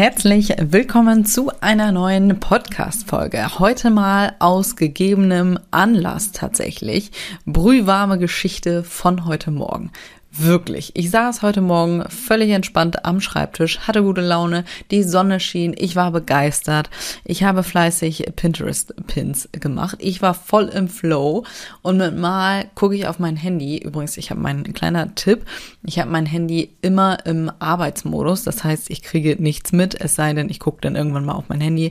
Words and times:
Herzlich 0.00 0.54
willkommen 0.58 1.26
zu 1.26 1.52
einer 1.60 1.92
neuen 1.92 2.40
Podcast-Folge. 2.40 3.58
Heute 3.58 3.90
mal 3.90 4.34
aus 4.38 4.76
gegebenem 4.76 5.58
Anlass 5.72 6.32
tatsächlich. 6.32 7.10
Brühwarme 7.44 8.16
Geschichte 8.16 8.82
von 8.82 9.26
heute 9.26 9.50
Morgen. 9.50 9.92
Wirklich. 10.32 10.92
Ich 10.94 11.10
saß 11.10 11.42
heute 11.42 11.60
Morgen 11.60 12.04
völlig 12.08 12.50
entspannt 12.50 13.04
am 13.04 13.20
Schreibtisch, 13.20 13.80
hatte 13.80 14.02
gute 14.02 14.20
Laune, 14.20 14.64
die 14.92 15.02
Sonne 15.02 15.40
schien, 15.40 15.74
ich 15.76 15.96
war 15.96 16.12
begeistert. 16.12 16.88
Ich 17.24 17.42
habe 17.42 17.64
fleißig 17.64 18.26
Pinterest-Pins 18.36 19.48
gemacht. 19.52 19.96
Ich 19.98 20.22
war 20.22 20.34
voll 20.34 20.68
im 20.68 20.88
Flow 20.88 21.44
und 21.82 21.96
mit 21.96 22.16
mal 22.16 22.66
gucke 22.76 22.94
ich 22.94 23.08
auf 23.08 23.18
mein 23.18 23.36
Handy. 23.36 23.78
Übrigens, 23.78 24.16
ich 24.16 24.30
habe 24.30 24.40
meinen 24.40 24.72
kleiner 24.72 25.16
Tipp. 25.16 25.44
Ich 25.84 25.98
habe 25.98 26.10
mein 26.10 26.26
Handy 26.26 26.70
immer 26.80 27.26
im 27.26 27.50
Arbeitsmodus. 27.58 28.44
Das 28.44 28.62
heißt, 28.62 28.88
ich 28.88 29.02
kriege 29.02 29.36
nichts 29.42 29.72
mit, 29.72 30.00
es 30.00 30.14
sei 30.14 30.32
denn, 30.32 30.48
ich 30.48 30.60
gucke 30.60 30.80
dann 30.80 30.94
irgendwann 30.94 31.24
mal 31.24 31.34
auf 31.34 31.48
mein 31.48 31.60
Handy 31.60 31.90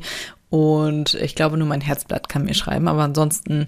und 0.49 1.13
ich 1.13 1.35
glaube, 1.35 1.57
nur 1.57 1.67
mein 1.67 1.81
Herzblatt 1.81 2.27
kann 2.27 2.45
mir 2.45 2.55
schreiben, 2.55 2.87
aber 2.87 3.03
ansonsten 3.03 3.67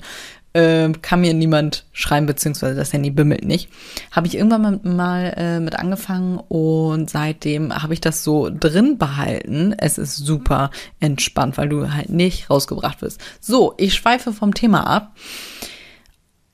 äh, 0.53 0.89
kann 1.01 1.21
mir 1.21 1.33
niemand 1.33 1.85
schreiben, 1.93 2.25
beziehungsweise 2.25 2.75
das 2.75 2.93
Handy 2.93 3.09
bimmelt 3.09 3.45
nicht. 3.45 3.69
Habe 4.11 4.27
ich 4.27 4.35
irgendwann 4.35 4.61
mal, 4.61 4.79
mal 4.83 5.33
äh, 5.37 5.59
mit 5.59 5.77
angefangen 5.77 6.37
und 6.37 7.09
seitdem 7.09 7.73
habe 7.73 7.93
ich 7.93 8.01
das 8.01 8.23
so 8.23 8.49
drin 8.49 8.97
behalten. 8.97 9.73
Es 9.77 9.97
ist 9.97 10.17
super 10.17 10.71
entspannt, 10.99 11.57
weil 11.57 11.69
du 11.69 11.93
halt 11.93 12.09
nicht 12.09 12.49
rausgebracht 12.49 13.01
wirst. 13.01 13.21
So, 13.39 13.73
ich 13.77 13.93
schweife 13.93 14.33
vom 14.33 14.53
Thema 14.53 14.87
ab. 14.87 15.15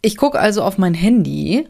Ich 0.01 0.17
gucke 0.17 0.39
also 0.39 0.63
auf 0.63 0.77
mein 0.77 0.93
Handy 0.93 1.67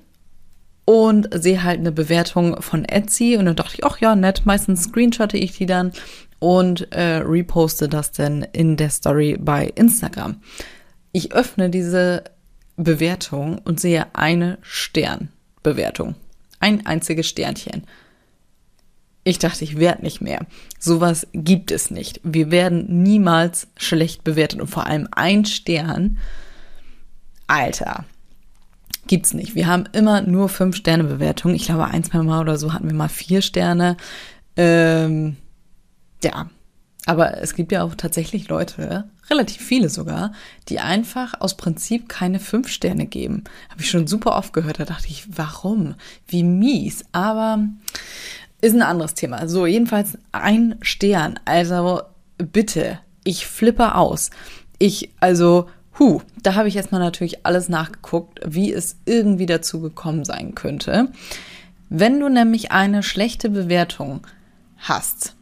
und 0.85 1.29
sehe 1.33 1.63
halt 1.63 1.79
eine 1.79 1.91
Bewertung 1.91 2.61
von 2.61 2.85
Etsy 2.85 3.37
und 3.37 3.45
dann 3.45 3.55
dachte 3.55 3.75
ich, 3.75 3.83
ach 3.83 3.99
ja, 3.99 4.15
nett, 4.15 4.43
meistens 4.45 4.83
screenshotte 4.83 5.37
ich 5.37 5.53
die 5.53 5.65
dann 5.65 5.91
und 6.39 6.91
äh, 6.93 7.17
reposte 7.17 7.89
das 7.89 8.11
dann 8.11 8.43
in 8.53 8.77
der 8.77 8.89
Story 8.89 9.37
bei 9.39 9.71
Instagram. 9.75 10.41
Ich 11.11 11.33
öffne 11.33 11.69
diese 11.69 12.23
Bewertung 12.75 13.59
und 13.59 13.79
sehe 13.79 14.07
eine 14.13 14.59
Sternbewertung. 14.61 16.15
Ein 16.59 16.85
einziges 16.85 17.27
Sternchen. 17.27 17.83
Ich 19.23 19.39
dachte, 19.39 19.63
ich 19.65 19.77
werde 19.77 20.03
nicht 20.03 20.21
mehr. 20.21 20.45
Sowas 20.79 21.27
gibt 21.33 21.71
es 21.71 21.91
nicht. 21.91 22.21
Wir 22.23 22.49
werden 22.49 23.03
niemals 23.03 23.67
schlecht 23.75 24.23
bewertet 24.23 24.61
und 24.61 24.67
vor 24.67 24.87
allem 24.87 25.09
ein 25.11 25.43
Stern. 25.43 26.17
Alter, 27.47 28.05
gibt's 29.07 29.33
nicht. 29.33 29.55
Wir 29.55 29.67
haben 29.67 29.85
immer 29.91 30.21
nur 30.21 30.47
fünf 30.47 30.77
Sterne 30.77 31.03
Bewertung. 31.03 31.53
Ich 31.55 31.65
glaube, 31.65 31.85
ein, 31.85 32.03
zwei 32.03 32.19
Mal 32.23 32.39
oder 32.39 32.57
so 32.57 32.73
hatten 32.73 32.87
wir 32.87 32.95
mal 32.95 33.09
vier 33.09 33.41
Sterne. 33.41 33.97
Ähm, 34.55 35.35
ja, 36.23 36.49
aber 37.07 37.41
es 37.41 37.55
gibt 37.55 37.71
ja 37.71 37.83
auch 37.83 37.95
tatsächlich 37.95 38.49
Leute, 38.49 39.05
relativ 39.29 39.61
viele 39.61 39.87
sogar, 39.87 40.33
die 40.67 40.79
einfach 40.79 41.39
aus 41.39 41.55
Prinzip 41.55 42.09
keine 42.09 42.41
fünf 42.41 42.67
Sterne 42.67 43.05
geben. 43.05 43.45
Habe 43.69 43.81
ich 43.81 43.89
schon 43.89 44.07
super 44.07 44.35
oft 44.35 44.51
gehört. 44.51 44.81
Da 44.81 44.83
dachte 44.83 45.07
ich, 45.07 45.25
warum? 45.37 45.95
Wie 46.27 46.43
mies. 46.43 47.05
Aber 47.13 47.59
ist 48.59 48.75
ein 48.75 48.81
anderes 48.81 49.13
Thema. 49.13 49.47
So, 49.47 49.65
jedenfalls 49.65 50.17
ein 50.33 50.75
Stern. 50.81 51.39
Also 51.45 52.01
bitte, 52.37 52.99
ich 53.23 53.47
flippe 53.47 53.95
aus. 53.95 54.29
Ich, 54.77 55.09
also, 55.21 55.69
hu, 55.97 56.21
da 56.43 56.55
habe 56.55 56.67
ich 56.67 56.75
erstmal 56.75 56.99
natürlich 56.99 57.45
alles 57.45 57.69
nachgeguckt, 57.69 58.41
wie 58.45 58.73
es 58.73 58.97
irgendwie 59.05 59.45
dazu 59.45 59.79
gekommen 59.79 60.25
sein 60.25 60.55
könnte. 60.55 61.07
Wenn 61.87 62.19
du 62.19 62.27
nämlich 62.27 62.73
eine 62.73 63.01
schlechte 63.01 63.49
Bewertung 63.49 64.27
hast, 64.77 65.36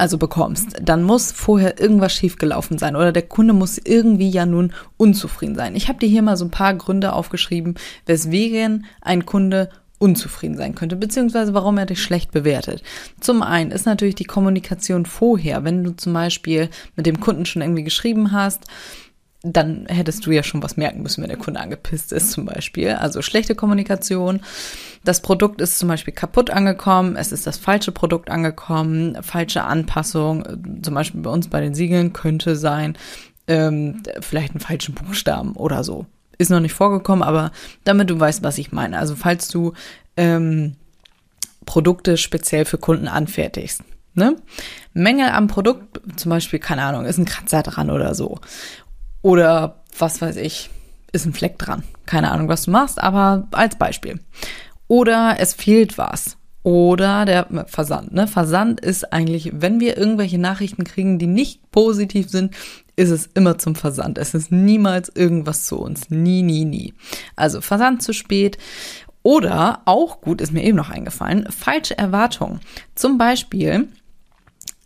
also 0.00 0.18
bekommst, 0.18 0.76
dann 0.82 1.02
muss 1.02 1.30
vorher 1.30 1.78
irgendwas 1.78 2.12
schiefgelaufen 2.14 2.78
sein 2.78 2.96
oder 2.96 3.12
der 3.12 3.22
Kunde 3.22 3.52
muss 3.52 3.78
irgendwie 3.78 4.30
ja 4.30 4.46
nun 4.46 4.72
unzufrieden 4.96 5.54
sein. 5.54 5.76
Ich 5.76 5.88
habe 5.88 5.98
dir 5.98 6.08
hier 6.08 6.22
mal 6.22 6.36
so 6.36 6.46
ein 6.46 6.50
paar 6.50 6.74
Gründe 6.74 7.12
aufgeschrieben, 7.12 7.74
weswegen 8.06 8.86
ein 9.02 9.26
Kunde 9.26 9.68
unzufrieden 9.98 10.56
sein 10.56 10.74
könnte, 10.74 10.96
beziehungsweise 10.96 11.52
warum 11.52 11.76
er 11.76 11.84
dich 11.84 12.02
schlecht 12.02 12.32
bewertet. 12.32 12.82
Zum 13.20 13.42
einen 13.42 13.70
ist 13.70 13.84
natürlich 13.84 14.14
die 14.14 14.24
Kommunikation 14.24 15.04
vorher, 15.04 15.62
wenn 15.64 15.84
du 15.84 15.94
zum 15.94 16.14
Beispiel 16.14 16.70
mit 16.96 17.04
dem 17.04 17.20
Kunden 17.20 17.44
schon 17.44 17.60
irgendwie 17.60 17.84
geschrieben 17.84 18.32
hast, 18.32 18.64
dann 19.42 19.86
hättest 19.86 20.26
du 20.26 20.30
ja 20.30 20.42
schon 20.42 20.62
was 20.62 20.76
merken 20.76 21.02
müssen, 21.02 21.22
wenn 21.22 21.30
der 21.30 21.38
Kunde 21.38 21.60
angepisst 21.60 22.12
ist 22.12 22.32
zum 22.32 22.44
Beispiel. 22.44 22.90
Also 22.90 23.22
schlechte 23.22 23.54
Kommunikation. 23.54 24.40
Das 25.02 25.22
Produkt 25.22 25.62
ist 25.62 25.78
zum 25.78 25.88
Beispiel 25.88 26.12
kaputt 26.12 26.50
angekommen, 26.50 27.16
es 27.16 27.32
ist 27.32 27.46
das 27.46 27.56
falsche 27.56 27.90
Produkt 27.90 28.30
angekommen, 28.30 29.16
falsche 29.22 29.64
Anpassung, 29.64 30.44
zum 30.82 30.94
Beispiel 30.94 31.22
bei 31.22 31.30
uns 31.30 31.48
bei 31.48 31.60
den 31.60 31.74
Siegeln 31.74 32.12
könnte 32.12 32.54
sein, 32.54 32.98
ähm, 33.46 34.02
vielleicht 34.20 34.52
einen 34.52 34.60
falschen 34.60 34.94
Buchstaben 34.94 35.56
oder 35.56 35.84
so. 35.84 36.04
Ist 36.36 36.50
noch 36.50 36.60
nicht 36.60 36.74
vorgekommen, 36.74 37.22
aber 37.22 37.50
damit 37.84 38.10
du 38.10 38.20
weißt, 38.20 38.42
was 38.42 38.58
ich 38.58 38.72
meine. 38.72 38.98
Also 38.98 39.16
falls 39.16 39.48
du 39.48 39.72
ähm, 40.18 40.76
Produkte 41.64 42.16
speziell 42.16 42.64
für 42.64 42.78
Kunden 42.78 43.08
anfertigst. 43.08 43.82
Ne? 44.14 44.36
Mängel 44.92 45.30
am 45.30 45.46
Produkt, 45.46 46.00
zum 46.16 46.30
Beispiel, 46.30 46.58
keine 46.58 46.82
Ahnung, 46.82 47.04
ist 47.04 47.18
ein 47.18 47.24
Kratzer 47.24 47.62
dran 47.62 47.90
oder 47.90 48.14
so. 48.14 48.40
Oder 49.22 49.82
was 49.98 50.20
weiß 50.20 50.36
ich, 50.36 50.70
ist 51.12 51.26
ein 51.26 51.32
Fleck 51.32 51.58
dran. 51.58 51.82
Keine 52.06 52.30
Ahnung, 52.30 52.48
was 52.48 52.64
du 52.64 52.70
machst, 52.70 53.00
aber 53.02 53.48
als 53.52 53.76
Beispiel. 53.76 54.20
Oder 54.88 55.36
es 55.38 55.54
fehlt 55.54 55.98
was. 55.98 56.36
Oder 56.62 57.24
der 57.24 57.46
Versand. 57.66 58.12
Ne? 58.12 58.26
Versand 58.26 58.80
ist 58.80 59.12
eigentlich, 59.12 59.50
wenn 59.54 59.80
wir 59.80 59.96
irgendwelche 59.96 60.38
Nachrichten 60.38 60.84
kriegen, 60.84 61.18
die 61.18 61.26
nicht 61.26 61.70
positiv 61.70 62.28
sind, 62.28 62.54
ist 62.96 63.10
es 63.10 63.26
immer 63.32 63.56
zum 63.56 63.74
Versand. 63.74 64.18
Es 64.18 64.34
ist 64.34 64.52
niemals 64.52 65.10
irgendwas 65.14 65.64
zu 65.64 65.78
uns. 65.78 66.10
Nie, 66.10 66.42
nie, 66.42 66.66
nie. 66.66 66.92
Also 67.34 67.62
Versand 67.62 68.02
zu 68.02 68.12
spät. 68.12 68.58
Oder 69.22 69.82
auch 69.86 70.20
gut, 70.20 70.40
ist 70.40 70.52
mir 70.52 70.64
eben 70.64 70.76
noch 70.76 70.90
eingefallen, 70.90 71.46
falsche 71.50 71.96
Erwartungen. 71.96 72.60
Zum 72.94 73.18
Beispiel, 73.18 73.88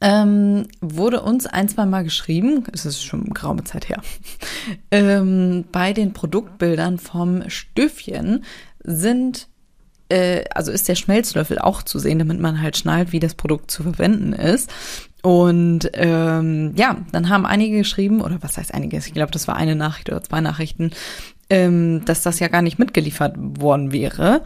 ähm, 0.04 0.68
wurde 0.82 1.22
uns 1.22 1.46
ein, 1.46 1.66
zwei 1.68 1.86
Mal 1.86 2.04
geschrieben, 2.04 2.64
es 2.72 2.84
ist 2.84 3.02
schon 3.02 3.22
eine 3.22 3.30
geraume 3.30 3.64
Zeit 3.64 3.88
her, 3.88 4.02
ähm, 4.90 5.64
bei 5.72 5.94
den 5.94 6.12
Produktbildern 6.12 6.98
vom 6.98 7.48
Stöfchen 7.48 8.44
sind 8.82 9.48
äh, 10.10 10.44
also 10.54 10.70
ist 10.70 10.88
der 10.88 10.94
Schmelzlöffel 10.94 11.58
auch 11.58 11.82
zu 11.82 11.98
sehen, 11.98 12.18
damit 12.18 12.38
man 12.38 12.60
halt 12.60 12.76
schnallt, 12.76 13.12
wie 13.12 13.20
das 13.20 13.34
Produkt 13.34 13.70
zu 13.70 13.82
verwenden 13.82 14.34
ist. 14.34 14.70
Und 15.22 15.90
ähm, 15.94 16.74
ja, 16.76 16.98
dann 17.12 17.30
haben 17.30 17.46
einige 17.46 17.78
geschrieben, 17.78 18.20
oder 18.20 18.42
was 18.42 18.58
heißt 18.58 18.74
einige, 18.74 18.98
ich 18.98 19.14
glaube, 19.14 19.32
das 19.32 19.48
war 19.48 19.56
eine 19.56 19.74
Nachricht 19.74 20.10
oder 20.10 20.22
zwei 20.22 20.42
Nachrichten, 20.42 20.90
ähm, 21.48 22.04
dass 22.04 22.22
das 22.22 22.40
ja 22.40 22.48
gar 22.48 22.60
nicht 22.60 22.78
mitgeliefert 22.78 23.34
worden 23.38 23.90
wäre. 23.90 24.42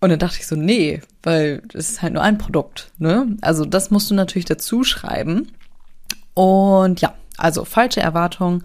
Und 0.00 0.10
dann 0.10 0.18
dachte 0.18 0.38
ich 0.40 0.46
so, 0.46 0.56
nee, 0.56 1.00
weil 1.22 1.62
das 1.72 1.90
ist 1.90 2.02
halt 2.02 2.12
nur 2.12 2.22
ein 2.22 2.38
Produkt. 2.38 2.90
Ne? 2.98 3.36
Also 3.40 3.64
das 3.64 3.90
musst 3.90 4.10
du 4.10 4.14
natürlich 4.14 4.44
dazu 4.44 4.84
schreiben. 4.84 5.52
Und 6.34 7.00
ja, 7.00 7.14
also 7.36 7.64
falsche 7.64 8.00
Erwartungen. 8.00 8.62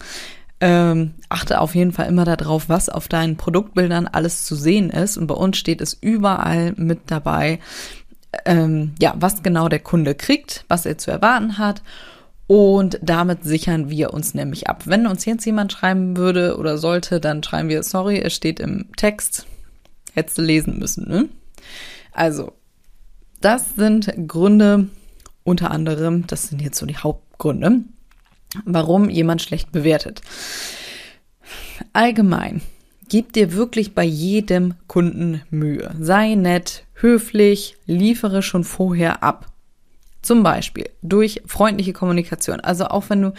Ähm, 0.60 1.14
achte 1.28 1.60
auf 1.60 1.74
jeden 1.74 1.92
Fall 1.92 2.06
immer 2.06 2.24
darauf, 2.24 2.68
was 2.68 2.88
auf 2.88 3.08
deinen 3.08 3.36
Produktbildern 3.36 4.06
alles 4.06 4.44
zu 4.44 4.54
sehen 4.54 4.90
ist. 4.90 5.16
Und 5.16 5.26
bei 5.26 5.34
uns 5.34 5.56
steht 5.56 5.80
es 5.80 5.94
überall 5.94 6.72
mit 6.76 7.10
dabei, 7.10 7.58
ähm, 8.44 8.94
ja, 9.00 9.14
was 9.16 9.42
genau 9.42 9.68
der 9.68 9.80
Kunde 9.80 10.14
kriegt, 10.14 10.64
was 10.68 10.86
er 10.86 10.98
zu 10.98 11.10
erwarten 11.10 11.58
hat. 11.58 11.82
Und 12.46 12.98
damit 13.02 13.44
sichern 13.44 13.88
wir 13.88 14.12
uns 14.12 14.34
nämlich 14.34 14.68
ab. 14.68 14.82
Wenn 14.84 15.06
uns 15.06 15.24
jetzt 15.24 15.46
jemand 15.46 15.72
schreiben 15.72 16.16
würde 16.16 16.58
oder 16.58 16.76
sollte, 16.76 17.18
dann 17.18 17.42
schreiben 17.42 17.68
wir, 17.68 17.82
sorry, 17.82 18.20
es 18.20 18.34
steht 18.34 18.60
im 18.60 18.92
Text, 18.96 19.46
hättest 20.12 20.38
du 20.38 20.42
lesen 20.42 20.78
müssen. 20.78 21.08
Ne? 21.08 21.28
Also, 22.12 22.52
das 23.40 23.74
sind 23.74 24.12
Gründe, 24.28 24.88
unter 25.44 25.70
anderem, 25.70 26.26
das 26.26 26.48
sind 26.48 26.62
jetzt 26.62 26.78
so 26.78 26.86
die 26.86 26.96
Hauptgründe, 26.96 27.80
warum 28.64 29.10
jemand 29.10 29.42
schlecht 29.42 29.72
bewertet. 29.72 30.22
Allgemein, 31.92 32.62
gib 33.08 33.32
dir 33.32 33.52
wirklich 33.52 33.94
bei 33.94 34.04
jedem 34.04 34.74
Kunden 34.86 35.42
Mühe. 35.50 35.94
Sei 35.98 36.34
nett, 36.34 36.84
höflich, 36.94 37.76
liefere 37.86 38.42
schon 38.42 38.64
vorher 38.64 39.22
ab. 39.22 39.46
Zum 40.22 40.44
Beispiel 40.44 40.88
durch 41.02 41.42
freundliche 41.46 41.92
Kommunikation. 41.92 42.60
Also 42.60 42.86
auch 42.86 43.10
wenn 43.10 43.22
du 43.22 43.32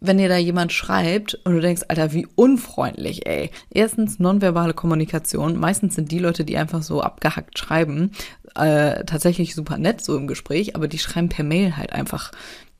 wenn 0.00 0.18
dir 0.18 0.28
da 0.28 0.36
jemand 0.36 0.72
schreibt 0.72 1.34
und 1.44 1.54
du 1.54 1.60
denkst, 1.60 1.82
Alter, 1.88 2.12
wie 2.12 2.26
unfreundlich, 2.34 3.26
ey. 3.26 3.50
Erstens 3.70 4.18
nonverbale 4.18 4.74
Kommunikation. 4.74 5.58
Meistens 5.58 5.94
sind 5.94 6.12
die 6.12 6.20
Leute, 6.20 6.44
die 6.44 6.56
einfach 6.56 6.82
so 6.82 7.02
abgehackt 7.02 7.58
schreiben, 7.58 8.12
äh, 8.54 9.04
tatsächlich 9.04 9.54
super 9.54 9.78
nett 9.78 10.04
so 10.04 10.16
im 10.16 10.26
Gespräch, 10.26 10.76
aber 10.76 10.88
die 10.88 10.98
schreiben 10.98 11.28
per 11.28 11.44
Mail 11.44 11.76
halt 11.76 11.92
einfach 11.92 12.30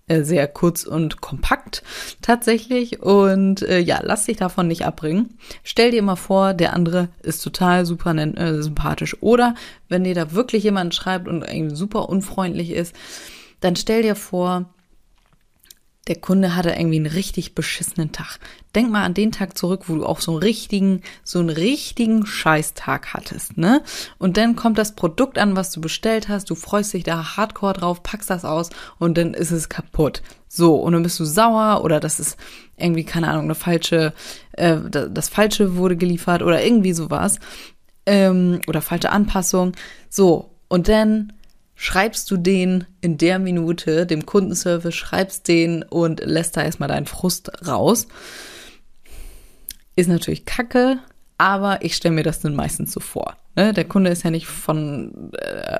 äh, 0.09 0.23
sehr 0.23 0.47
kurz 0.49 0.85
und 0.85 1.21
kompakt 1.21 1.83
tatsächlich. 2.23 3.03
Und 3.03 3.63
äh, 3.63 3.79
ja, 3.79 4.01
lass 4.03 4.25
dich 4.25 4.37
davon 4.37 4.69
nicht 4.69 4.87
abbringen. 4.87 5.39
Stell 5.65 5.91
dir 5.91 6.03
mal 6.03 6.17
vor, 6.17 6.55
der 6.55 6.73
andere 6.73 7.09
ist 7.23 7.43
total 7.43 7.85
super 7.85 8.15
äh, 8.15 8.63
sympathisch. 8.63 9.17
Oder 9.21 9.55
wenn 9.89 10.05
dir 10.05 10.15
da 10.15 10.33
wirklich 10.33 10.65
jemand 10.65 10.95
schreibt 10.95 11.29
und 11.29 11.43
irgendwie 11.43 11.77
super 11.77 12.09
unfreundlich 12.09 12.71
ist, 12.71 12.95
dann 13.61 13.77
stell 13.77 14.03
dir 14.03 14.15
vor, 14.15 14.73
der 16.09 16.17
Kunde 16.17 16.57
hatte 16.57 16.71
irgendwie 16.71 16.97
einen 16.97 17.07
richtig 17.07 17.55
beschissenen 17.55 18.13
Tag. 18.13 18.39
Denk 18.75 18.91
mal 18.91 19.05
an 19.05 19.15
den 19.15 19.31
Tag 19.31 19.57
zurück, 19.59 19.85
wo 19.87 19.97
du 19.97 20.07
auch 20.07 20.21
so 20.21 20.33
einen 20.33 20.43
richtigen, 20.43 21.03
so 21.23 21.39
einen 21.39 21.51
richtigen 21.51 22.25
Scheißtag 22.25 23.13
hattest, 23.13 23.59
ne? 23.59 23.83
Und 24.19 24.39
dann 24.39 24.57
kommt 24.57 24.79
das 24.79 24.95
Produkt 24.95 25.39
an, 25.39 25.55
was 25.55 25.71
du 25.71 25.81
bestellt 25.81 26.29
hast, 26.29 26.49
du 26.49 26.55
freust 26.55 26.95
dich 26.95 27.05
da 27.05 27.37
hardcore 27.37 27.75
drauf, 27.75 28.03
packst 28.03 28.31
das 28.31 28.45
aus 28.45 28.71
und 28.99 29.19
dann 29.19 29.35
ist 29.35 29.51
es 29.51 29.69
kaputt. 29.69 30.23
So, 30.49 30.77
und 30.77 30.95
dann 30.95 31.03
bist 31.03 31.21
du 31.21 31.25
sauer 31.25 31.85
oder 31.85 32.01
das 32.01 32.19
ist 32.21 32.39
irgendwie, 32.79 33.05
keine 33.05 33.29
Ahnung, 33.29 33.45
eine 33.45 33.55
falsche, 33.55 34.15
äh, 34.53 34.79
das 34.89 35.29
Falsche 35.29 35.77
wurde 35.77 35.97
geliefert 35.97 36.43
oder 36.43 36.65
irgendwie 36.65 36.95
sowas. 36.95 37.39
Ähm, 38.07 38.61
oder 38.67 38.81
falsche 38.81 39.13
Anpassung. 39.13 39.73
So, 40.09 40.55
und 40.69 40.89
dann 40.89 41.35
schreibst 41.81 42.29
du 42.33 42.37
den 42.37 42.87
in 43.01 43.19
der 43.19 43.39
Minute, 43.39 44.05
dem 44.05 44.27
Kundenservice, 44.27 44.97
schreibst 44.97 45.47
den 45.47 45.85
und 45.85 46.21
lässt 46.25 46.57
da 46.57 46.65
erstmal 46.65 46.89
deinen 46.89 47.07
Frust 47.07 47.53
raus. 47.67 48.09
Ist 49.95 50.09
natürlich 50.09 50.45
kacke, 50.45 50.99
aber 51.39 51.85
ich 51.85 51.95
stelle 51.95 52.17
mir 52.17 52.25
das 52.25 52.41
dann 52.41 52.57
meistens 52.57 52.91
so 52.91 52.99
vor. 52.99 53.37
Ne? 53.55 53.73
Der 53.73 53.85
Kunde 53.85 54.11
ist 54.11 54.25
ja 54.25 54.33
nicht 54.33 54.49
von, 54.49 55.31
äh, 55.35 55.79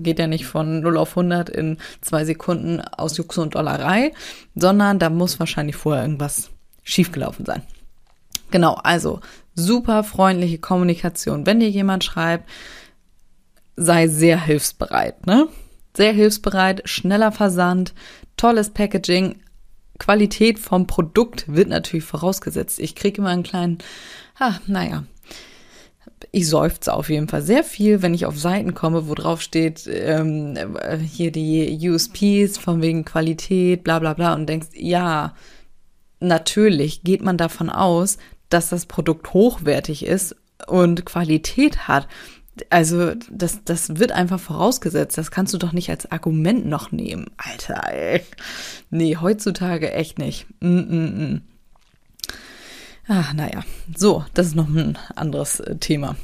geht 0.00 0.18
ja 0.18 0.26
nicht 0.26 0.46
von 0.46 0.80
0 0.80 0.96
auf 0.96 1.10
100 1.10 1.50
in 1.50 1.76
zwei 2.00 2.24
Sekunden 2.24 2.80
aus 2.80 3.18
Jux 3.18 3.36
und 3.36 3.54
Dollerei, 3.54 4.12
sondern 4.54 4.98
da 4.98 5.10
muss 5.10 5.38
wahrscheinlich 5.38 5.76
vorher 5.76 6.04
irgendwas 6.04 6.48
schiefgelaufen 6.84 7.44
sein. 7.44 7.62
Genau, 8.50 8.74
also 8.82 9.20
super 9.54 10.04
freundliche 10.04 10.56
Kommunikation. 10.56 11.44
Wenn 11.44 11.60
dir 11.60 11.68
jemand 11.68 12.02
schreibt, 12.02 12.48
sei 13.78 14.08
sehr 14.08 14.44
hilfsbereit, 14.44 15.26
ne? 15.26 15.48
Sehr 15.96 16.12
hilfsbereit, 16.12 16.88
schneller 16.88 17.32
Versand, 17.32 17.94
tolles 18.36 18.70
Packaging, 18.70 19.36
Qualität 19.98 20.58
vom 20.58 20.86
Produkt 20.86 21.52
wird 21.52 21.68
natürlich 21.68 22.04
vorausgesetzt. 22.04 22.78
Ich 22.78 22.94
kriege 22.94 23.20
immer 23.20 23.30
einen 23.30 23.42
kleinen, 23.42 23.78
ah, 24.38 24.54
naja, 24.66 25.04
ich 26.30 26.48
seufze 26.48 26.92
auf 26.92 27.10
jeden 27.10 27.28
Fall 27.28 27.42
sehr 27.42 27.64
viel, 27.64 28.02
wenn 28.02 28.14
ich 28.14 28.26
auf 28.26 28.38
Seiten 28.38 28.74
komme, 28.74 29.08
wo 29.08 29.14
drauf 29.14 29.40
steht, 29.40 29.88
ähm, 29.88 30.56
hier 31.04 31.32
die 31.32 31.88
USPs 31.88 32.58
von 32.58 32.82
wegen 32.82 33.04
Qualität, 33.04 33.84
bla 33.84 33.98
bla 33.98 34.14
bla, 34.14 34.34
und 34.34 34.48
denkst, 34.48 34.68
ja, 34.74 35.34
natürlich 36.20 37.02
geht 37.02 37.22
man 37.22 37.36
davon 37.36 37.70
aus, 37.70 38.18
dass 38.48 38.68
das 38.68 38.86
Produkt 38.86 39.32
hochwertig 39.32 40.04
ist 40.04 40.36
und 40.66 41.06
Qualität 41.06 41.88
hat 41.88 42.08
also 42.70 43.14
das, 43.30 43.64
das 43.64 43.98
wird 43.98 44.12
einfach 44.12 44.40
vorausgesetzt. 44.40 45.18
Das 45.18 45.30
kannst 45.30 45.54
du 45.54 45.58
doch 45.58 45.72
nicht 45.72 45.90
als 45.90 46.10
Argument 46.10 46.66
noch 46.66 46.92
nehmen. 46.92 47.26
Alter, 47.36 47.92
ey. 47.92 48.22
Nee, 48.90 49.16
heutzutage 49.16 49.92
echt 49.92 50.18
nicht. 50.18 50.46
Mm 50.60 50.66
-mm 50.66 51.12
-mm. 51.12 51.40
Ach, 53.08 53.32
naja. 53.32 53.64
So, 53.96 54.24
das 54.34 54.48
ist 54.48 54.56
noch 54.56 54.68
ein 54.68 54.98
anderes 55.16 55.60
äh, 55.60 55.76
Thema. 55.76 56.16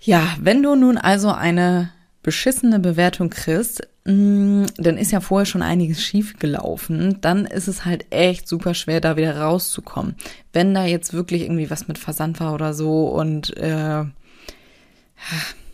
Ja, 0.00 0.36
wenn 0.40 0.62
du 0.62 0.74
nun 0.74 0.98
also 0.98 1.30
eine 1.30 1.90
beschissene 2.22 2.78
Bewertung 2.78 3.30
kriegst, 3.30 3.88
mm, 4.04 4.64
dann 4.76 4.96
ist 4.96 5.10
ja 5.10 5.20
vorher 5.20 5.46
schon 5.46 5.62
einiges 5.62 6.02
schief 6.02 6.38
gelaufen, 6.38 7.18
dann 7.20 7.44
ist 7.44 7.66
es 7.68 7.84
halt 7.84 8.06
echt 8.10 8.48
super 8.48 8.74
schwer, 8.74 9.00
da 9.00 9.16
wieder 9.16 9.36
rauszukommen. 9.38 10.14
Wenn 10.52 10.74
da 10.74 10.84
jetzt 10.84 11.12
wirklich 11.12 11.42
irgendwie 11.42 11.70
was 11.70 11.88
mit 11.88 11.98
Versand 11.98 12.38
war 12.38 12.54
oder 12.54 12.72
so 12.74 13.08
und 13.08 13.56
äh, 13.56 14.04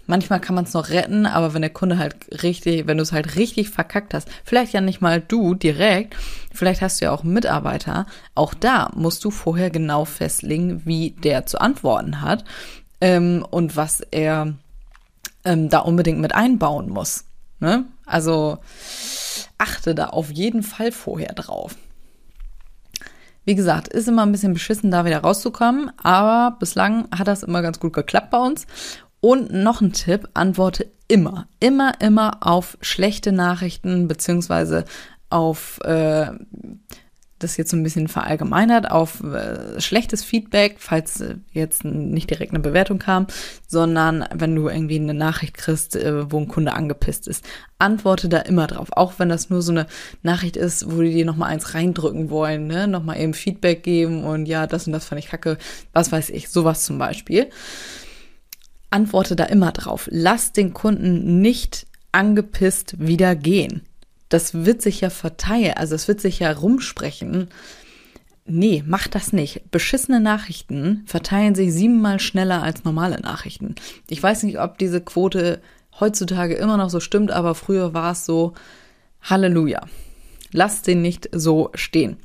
manchmal 0.09 0.41
kann 0.41 0.55
man 0.55 0.65
es 0.65 0.73
noch 0.73 0.89
retten, 0.89 1.27
aber 1.27 1.55
wenn 1.55 1.63
der 1.63 1.71
Kunde 1.71 1.99
halt 1.99 2.17
richtig, 2.43 2.87
wenn 2.87 2.97
du 2.97 3.03
es 3.03 3.13
halt 3.13 3.37
richtig 3.37 3.71
verkackt 3.71 4.15
hast, 4.15 4.29
vielleicht 4.45 4.73
ja 4.73 4.81
nicht 4.81 5.01
mal 5.01 5.21
du 5.21 5.55
direkt, 5.55 6.17
vielleicht 6.53 6.83
hast 6.83 7.01
du 7.01 7.05
ja 7.05 7.13
auch 7.13 7.23
einen 7.23 7.35
Mitarbeiter, 7.35 8.07
auch 8.35 8.55
da 8.55 8.91
musst 8.95 9.25
du 9.25 9.31
vorher 9.31 9.71
genau 9.71 10.05
festlegen, 10.05 10.83
wie 10.85 11.11
der 11.11 11.47
zu 11.47 11.61
antworten 11.61 12.23
hat 12.23 12.45
ähm, 13.01 13.47
und 13.49 13.77
was 13.77 14.01
er 14.01 14.55
ähm, 15.45 15.69
da 15.69 15.81
unbedingt 15.81 16.19
mit 16.19 16.35
einbauen 16.35 16.89
muss. 16.89 17.25
Ne? 17.61 17.85
Also 18.07 18.59
achte 19.59 19.95
da 19.95 20.07
auf 20.07 20.31
jeden 20.31 20.63
Fall 20.63 20.91
vorher 20.91 21.35
drauf. 21.35 21.77
Wie 23.45 23.55
gesagt, 23.55 23.89
ist 23.89 24.09
immer 24.09 24.27
ein 24.27 24.33
bisschen 24.33 24.53
beschissen, 24.53 24.91
da 24.91 25.07
wieder 25.07 25.21
rauszukommen, 25.21 25.91
aber 26.03 26.59
bislang 26.59 27.09
hat 27.11 27.29
das 27.29 27.43
immer 27.43 27.63
ganz 27.63 27.81
gut 27.81 27.95
geklappt 27.95 28.31
bei 28.31 28.39
uns. 28.39 28.67
Und 29.21 29.53
noch 29.53 29.81
ein 29.81 29.93
Tipp, 29.93 30.29
antworte 30.35 30.87
immer, 31.09 31.49
immer, 31.59 31.93
immer 32.01 32.39
auf 32.41 32.79
schlechte 32.81 33.33
Nachrichten 33.33 34.07
beziehungsweise 34.07 34.85
auf, 35.31 35.81
äh, 35.85 36.31
das 37.39 37.57
jetzt 37.57 37.71
so 37.71 37.77
ein 37.77 37.83
bisschen 37.83 38.09
verallgemeinert, 38.09 38.91
auf 38.91 39.23
äh, 39.23 39.81
schlechtes 39.81 40.25
Feedback, 40.25 40.77
falls 40.79 41.21
äh, 41.21 41.37
jetzt 41.53 41.85
nicht 41.85 42.31
direkt 42.31 42.53
eine 42.53 42.61
Bewertung 42.61 42.99
kam, 42.99 43.27
sondern 43.67 44.25
wenn 44.35 44.55
du 44.55 44.69
irgendwie 44.69 44.99
eine 44.99 45.15
Nachricht 45.15 45.57
kriegst, 45.57 45.97
äh, 45.97 46.31
wo 46.31 46.39
ein 46.39 46.49
Kunde 46.49 46.75
angepisst 46.75 47.29
ist. 47.29 47.45
Antworte 47.79 48.29
da 48.29 48.39
immer 48.39 48.67
drauf, 48.67 48.89
auch 48.93 49.15
wenn 49.19 49.29
das 49.29 49.51
nur 49.51 49.63
so 49.63 49.73
eine 49.73 49.87
Nachricht 50.23 50.57
ist, 50.57 50.91
wo 50.91 51.01
die 51.01 51.13
dir 51.13 51.25
nochmal 51.25 51.51
eins 51.51 51.75
reindrücken 51.75 52.31
wollen, 52.31 52.67
ne? 52.67 52.89
nochmal 52.89 53.21
eben 53.21 53.35
Feedback 53.35 53.83
geben 53.83 54.25
und 54.25 54.47
ja, 54.47 54.67
das 54.67 54.87
und 54.87 54.93
das 54.93 55.05
fand 55.05 55.21
ich 55.21 55.29
kacke, 55.29 55.59
was 55.93 56.11
weiß 56.11 56.31
ich, 56.31 56.49
sowas 56.49 56.85
zum 56.85 56.99
Beispiel 56.99 57.51
antworte 58.91 59.37
da 59.37 59.45
immer 59.45 59.73
drauf. 59.73 60.09
Lass 60.11 60.53
den 60.53 60.73
Kunden 60.73 61.41
nicht 61.41 61.87
angepisst 62.13 62.97
wieder 62.99 63.37
gehen. 63.37 63.83
Das 64.29 64.65
wird 64.65 64.83
sich 64.83 65.01
ja 65.01 65.11
verteilen, 65.11 65.75
also 65.77 65.95
es 65.95 66.09
wird 66.09 66.21
sich 66.21 66.41
ja 66.41 66.53
rumsprechen. 66.53 67.49
Nee, 68.45 68.83
mach 68.87 69.09
das 69.09 69.33
nicht. 69.33 69.71
Beschissene 69.71 70.21
Nachrichten 70.21 71.03
verteilen 71.07 71.55
sich 71.55 71.73
siebenmal 71.73 72.19
schneller 72.21 72.63
als 72.63 72.85
normale 72.85 73.21
Nachrichten. 73.21 73.75
Ich 74.09 74.23
weiß 74.23 74.43
nicht, 74.45 74.59
ob 74.59 74.79
diese 74.79 75.01
Quote 75.01 75.61
heutzutage 76.01 76.55
immer 76.55 76.77
noch 76.77 76.91
so 76.91 77.01
stimmt, 77.01 77.31
aber 77.31 77.55
früher 77.55 77.93
war 77.93 78.13
es 78.13 78.25
so, 78.25 78.55
Halleluja. 79.23 79.81
Lass 80.53 80.83
den 80.83 81.03
nicht 81.03 81.29
so 81.33 81.71
stehen 81.75 82.17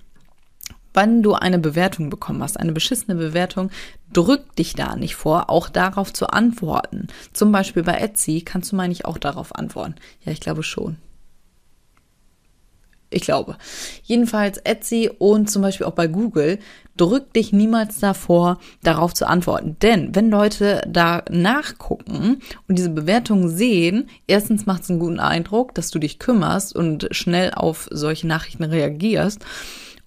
wann 0.94 1.24
du 1.24 1.34
eine 1.34 1.60
Bewertung 1.60 2.10
bekommen 2.10 2.42
hast, 2.44 2.60
eine 2.60 2.72
beschissene 2.72 3.16
Bewertung, 3.16 3.70
drück 4.12 4.56
dich 4.56 4.76
da 4.76 4.96
nicht 4.96 5.16
vor, 5.16 5.50
auch 5.50 5.70
darauf 5.70 6.14
zu 6.14 6.28
antworten. 6.28 7.08
Zum 7.34 7.52
Beispiel 7.52 7.84
bei 7.84 7.98
Etsy 7.98 8.42
kannst 8.42 8.72
du, 8.72 8.76
meine 8.76 8.94
ich, 8.94 9.06
auch 9.06 9.18
darauf 9.18 9.56
antworten. 9.56 9.96
Ja, 10.24 10.32
ich 10.32 10.40
glaube 10.40 10.64
schon. 10.64 10.98
Ich 13.14 13.24
glaube. 13.24 13.58
Jedenfalls 14.04 14.58
Etsy 14.58 15.10
und 15.20 15.50
zum 15.50 15.62
Beispiel 15.62 15.86
auch 15.86 15.94
bei 15.94 16.08
Google, 16.08 16.58
drück 16.98 17.32
dich 17.34 17.54
niemals 17.54 18.00
davor, 18.00 18.60
darauf 18.82 19.14
zu 19.14 19.28
antworten. 19.28 19.78
Denn 19.82 20.16
wenn 20.16 20.30
Leute 20.30 20.82
da 20.88 21.24
nachgucken 21.30 22.42
und 22.68 22.78
diese 22.78 22.90
Bewertung 22.90 23.50
sehen, 23.50 24.10
erstens 24.28 24.66
macht 24.66 24.84
es 24.84 24.90
einen 24.90 25.00
guten 25.00 25.20
Eindruck, 25.20 25.76
dass 25.76 25.92
du 25.92 26.00
dich 26.00 26.20
kümmerst 26.20 26.76
und 26.76 27.08
schnell 27.12 27.52
auf 27.54 27.88
solche 27.92 28.28
Nachrichten 28.28 28.64
reagierst. 28.64 29.46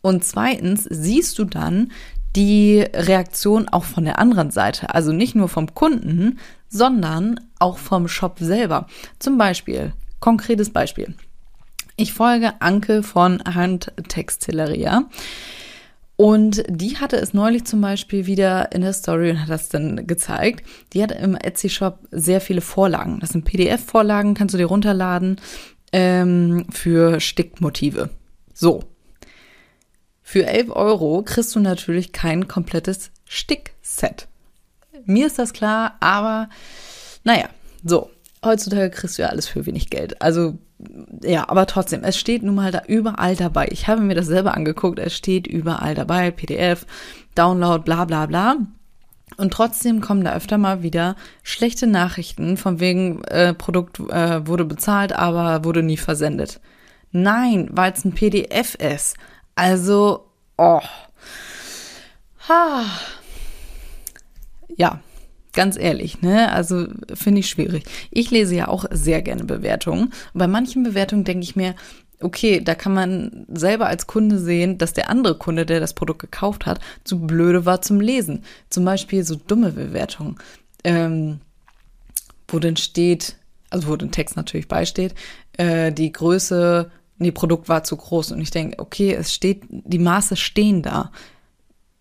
Und 0.02 0.24
zweitens 0.24 0.84
siehst 0.84 1.38
du 1.38 1.44
dann 1.44 1.92
die 2.36 2.80
Reaktion 2.80 3.68
auch 3.68 3.84
von 3.84 4.04
der 4.04 4.18
anderen 4.18 4.50
Seite. 4.50 4.94
Also 4.94 5.12
nicht 5.12 5.34
nur 5.34 5.48
vom 5.48 5.74
Kunden, 5.74 6.38
sondern 6.68 7.40
auch 7.58 7.78
vom 7.78 8.08
Shop 8.08 8.38
selber. 8.38 8.86
Zum 9.18 9.38
Beispiel, 9.38 9.94
konkretes 10.20 10.70
Beispiel. 10.70 11.14
Ich 11.96 12.12
folge 12.12 12.60
Anke 12.60 13.02
von 13.02 13.42
Handtextilleria. 13.42 15.06
Und 16.16 16.64
die 16.68 16.96
hatte 16.96 17.16
es 17.16 17.34
neulich 17.34 17.64
zum 17.64 17.80
Beispiel 17.80 18.26
wieder 18.26 18.72
in 18.72 18.80
der 18.80 18.94
Story 18.94 19.30
und 19.30 19.40
hat 19.40 19.50
das 19.50 19.68
dann 19.68 20.06
gezeigt. 20.06 20.66
Die 20.92 21.02
hat 21.02 21.12
im 21.12 21.36
Etsy-Shop 21.36 22.00
sehr 22.10 22.40
viele 22.40 22.62
Vorlagen. 22.62 23.20
Das 23.20 23.30
sind 23.30 23.44
PDF-Vorlagen, 23.44 24.34
kannst 24.34 24.54
du 24.54 24.58
dir 24.58 24.66
runterladen 24.66 25.36
ähm, 25.92 26.66
für 26.70 27.20
Stickmotive. 27.20 28.10
So, 28.54 28.82
für 30.28 30.44
11 30.44 30.70
Euro 30.74 31.22
kriegst 31.22 31.54
du 31.54 31.60
natürlich 31.60 32.10
kein 32.10 32.48
komplettes 32.48 33.12
Stickset. 33.26 34.26
Mir 35.04 35.28
ist 35.28 35.38
das 35.38 35.52
klar, 35.52 35.94
aber 36.00 36.48
naja, 37.22 37.48
so. 37.84 38.10
Heutzutage 38.44 38.90
kriegst 38.90 39.18
du 39.18 39.22
ja 39.22 39.28
alles 39.28 39.46
für 39.46 39.66
wenig 39.66 39.88
Geld. 39.88 40.20
Also 40.20 40.58
ja, 41.22 41.48
aber 41.48 41.66
trotzdem, 41.66 42.02
es 42.02 42.18
steht 42.18 42.42
nun 42.42 42.56
mal 42.56 42.72
da 42.72 42.82
überall 42.88 43.36
dabei. 43.36 43.68
Ich 43.70 43.86
habe 43.86 44.00
mir 44.00 44.16
das 44.16 44.26
selber 44.26 44.56
angeguckt, 44.56 44.98
es 44.98 45.16
steht 45.16 45.46
überall 45.46 45.94
dabei, 45.94 46.32
PDF, 46.32 46.86
Download, 47.36 47.84
bla 47.84 48.04
bla 48.04 48.26
bla. 48.26 48.56
Und 49.36 49.52
trotzdem 49.52 50.00
kommen 50.00 50.24
da 50.24 50.34
öfter 50.34 50.58
mal 50.58 50.82
wieder 50.82 51.14
schlechte 51.44 51.86
Nachrichten 51.86 52.56
von 52.56 52.80
wegen 52.80 53.22
äh, 53.24 53.54
Produkt 53.54 54.00
äh, 54.00 54.44
wurde 54.44 54.64
bezahlt, 54.64 55.12
aber 55.12 55.64
wurde 55.64 55.84
nie 55.84 55.96
versendet. 55.96 56.58
Nein, 57.12 57.68
weil 57.70 57.92
es 57.92 58.04
ein 58.04 58.12
PDF 58.12 58.74
ist. 58.74 59.16
Also, 59.56 60.26
oh. 60.58 60.80
Ha. 62.48 62.84
Ja, 64.76 65.00
ganz 65.54 65.76
ehrlich, 65.78 66.20
ne? 66.22 66.52
Also 66.52 66.86
finde 67.14 67.40
ich 67.40 67.48
schwierig. 67.48 67.84
Ich 68.10 68.30
lese 68.30 68.54
ja 68.54 68.68
auch 68.68 68.84
sehr 68.90 69.22
gerne 69.22 69.44
Bewertungen. 69.44 70.12
bei 70.34 70.46
manchen 70.46 70.84
Bewertungen 70.84 71.24
denke 71.24 71.42
ich 71.42 71.56
mir, 71.56 71.74
okay, 72.20 72.60
da 72.62 72.74
kann 72.74 72.94
man 72.94 73.46
selber 73.48 73.86
als 73.86 74.06
Kunde 74.06 74.38
sehen, 74.38 74.78
dass 74.78 74.92
der 74.92 75.10
andere 75.10 75.36
Kunde, 75.36 75.66
der 75.66 75.80
das 75.80 75.94
Produkt 75.94 76.20
gekauft 76.20 76.66
hat, 76.66 76.80
zu 77.04 77.20
blöde 77.20 77.64
war 77.66 77.82
zum 77.82 78.00
Lesen. 78.00 78.44
Zum 78.70 78.84
Beispiel 78.84 79.24
so 79.24 79.36
dumme 79.36 79.72
Bewertungen, 79.72 80.36
ähm, 80.84 81.40
wo 82.48 82.58
dann 82.58 82.76
steht, 82.76 83.36
also 83.70 83.88
wo 83.88 83.96
den 83.96 84.12
Text 84.12 84.36
natürlich 84.36 84.68
beisteht, 84.68 85.14
äh, 85.56 85.92
die 85.92 86.12
Größe, 86.12 86.90
nee, 87.18 87.30
Produkt 87.30 87.68
war 87.68 87.84
zu 87.84 87.96
groß. 87.96 88.32
Und 88.32 88.40
ich 88.40 88.50
denke, 88.50 88.78
okay, 88.78 89.14
es 89.14 89.32
steht, 89.32 89.62
die 89.68 89.98
Maße 89.98 90.36
stehen 90.36 90.82
da. 90.82 91.10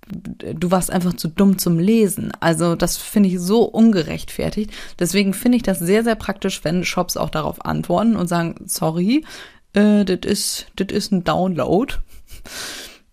Du 0.08 0.70
warst 0.70 0.92
einfach 0.92 1.14
zu 1.14 1.28
dumm 1.28 1.58
zum 1.58 1.80
Lesen. 1.80 2.32
Also 2.40 2.76
das 2.76 2.98
finde 2.98 3.30
ich 3.30 3.40
so 3.40 3.64
ungerechtfertigt. 3.64 4.72
Deswegen 5.00 5.34
finde 5.34 5.58
ich 5.58 5.64
das 5.64 5.80
sehr, 5.80 6.04
sehr 6.04 6.16
praktisch, 6.16 6.64
wenn 6.64 6.84
Shops 6.84 7.18
auch 7.18 7.30
darauf 7.30 7.66
antworten 7.66 8.16
und 8.16 8.28
sagen, 8.28 8.56
sorry, 8.66 9.26
äh, 9.74 10.06
das 10.06 10.20
ist, 10.24 10.68
das 10.76 10.96
ist 10.96 11.12
ein 11.12 11.24
Download. 11.24 11.96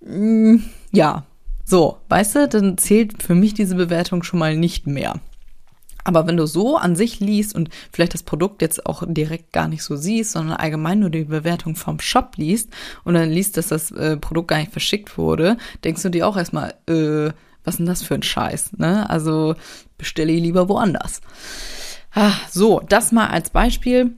Mm, 0.04 0.56
ja, 0.92 1.24
so, 1.64 1.98
weißt 2.08 2.34
du, 2.34 2.48
dann 2.48 2.76
zählt 2.76 3.22
für 3.22 3.34
mich 3.34 3.54
diese 3.54 3.76
Bewertung 3.76 4.22
schon 4.22 4.40
mal 4.40 4.56
nicht 4.56 4.86
mehr. 4.86 5.20
Aber 6.04 6.26
wenn 6.26 6.36
du 6.36 6.46
so 6.46 6.76
an 6.76 6.96
sich 6.96 7.20
liest 7.20 7.54
und 7.54 7.68
vielleicht 7.92 8.14
das 8.14 8.22
Produkt 8.22 8.62
jetzt 8.62 8.86
auch 8.86 9.04
direkt 9.06 9.52
gar 9.52 9.68
nicht 9.68 9.82
so 9.82 9.96
siehst, 9.96 10.32
sondern 10.32 10.56
allgemein 10.56 11.00
nur 11.00 11.10
die 11.10 11.24
Bewertung 11.24 11.76
vom 11.76 12.00
Shop 12.00 12.36
liest 12.36 12.70
und 13.04 13.14
dann 13.14 13.30
liest, 13.30 13.56
dass 13.56 13.68
das 13.68 13.90
äh, 13.92 14.16
Produkt 14.16 14.48
gar 14.48 14.58
nicht 14.58 14.72
verschickt 14.72 15.16
wurde, 15.18 15.56
denkst 15.84 16.02
du 16.02 16.10
dir 16.10 16.26
auch 16.26 16.36
erstmal, 16.36 16.74
äh, 16.88 17.32
was 17.64 17.76
denn 17.76 17.86
das 17.86 18.02
für 18.02 18.14
ein 18.14 18.22
Scheiß, 18.24 18.78
ne? 18.78 19.08
Also 19.08 19.54
bestelle 19.96 20.32
ich 20.32 20.42
lieber 20.42 20.68
woanders. 20.68 21.20
Ah, 22.12 22.32
so, 22.50 22.80
das 22.88 23.12
mal 23.12 23.28
als 23.28 23.50
Beispiel 23.50 24.12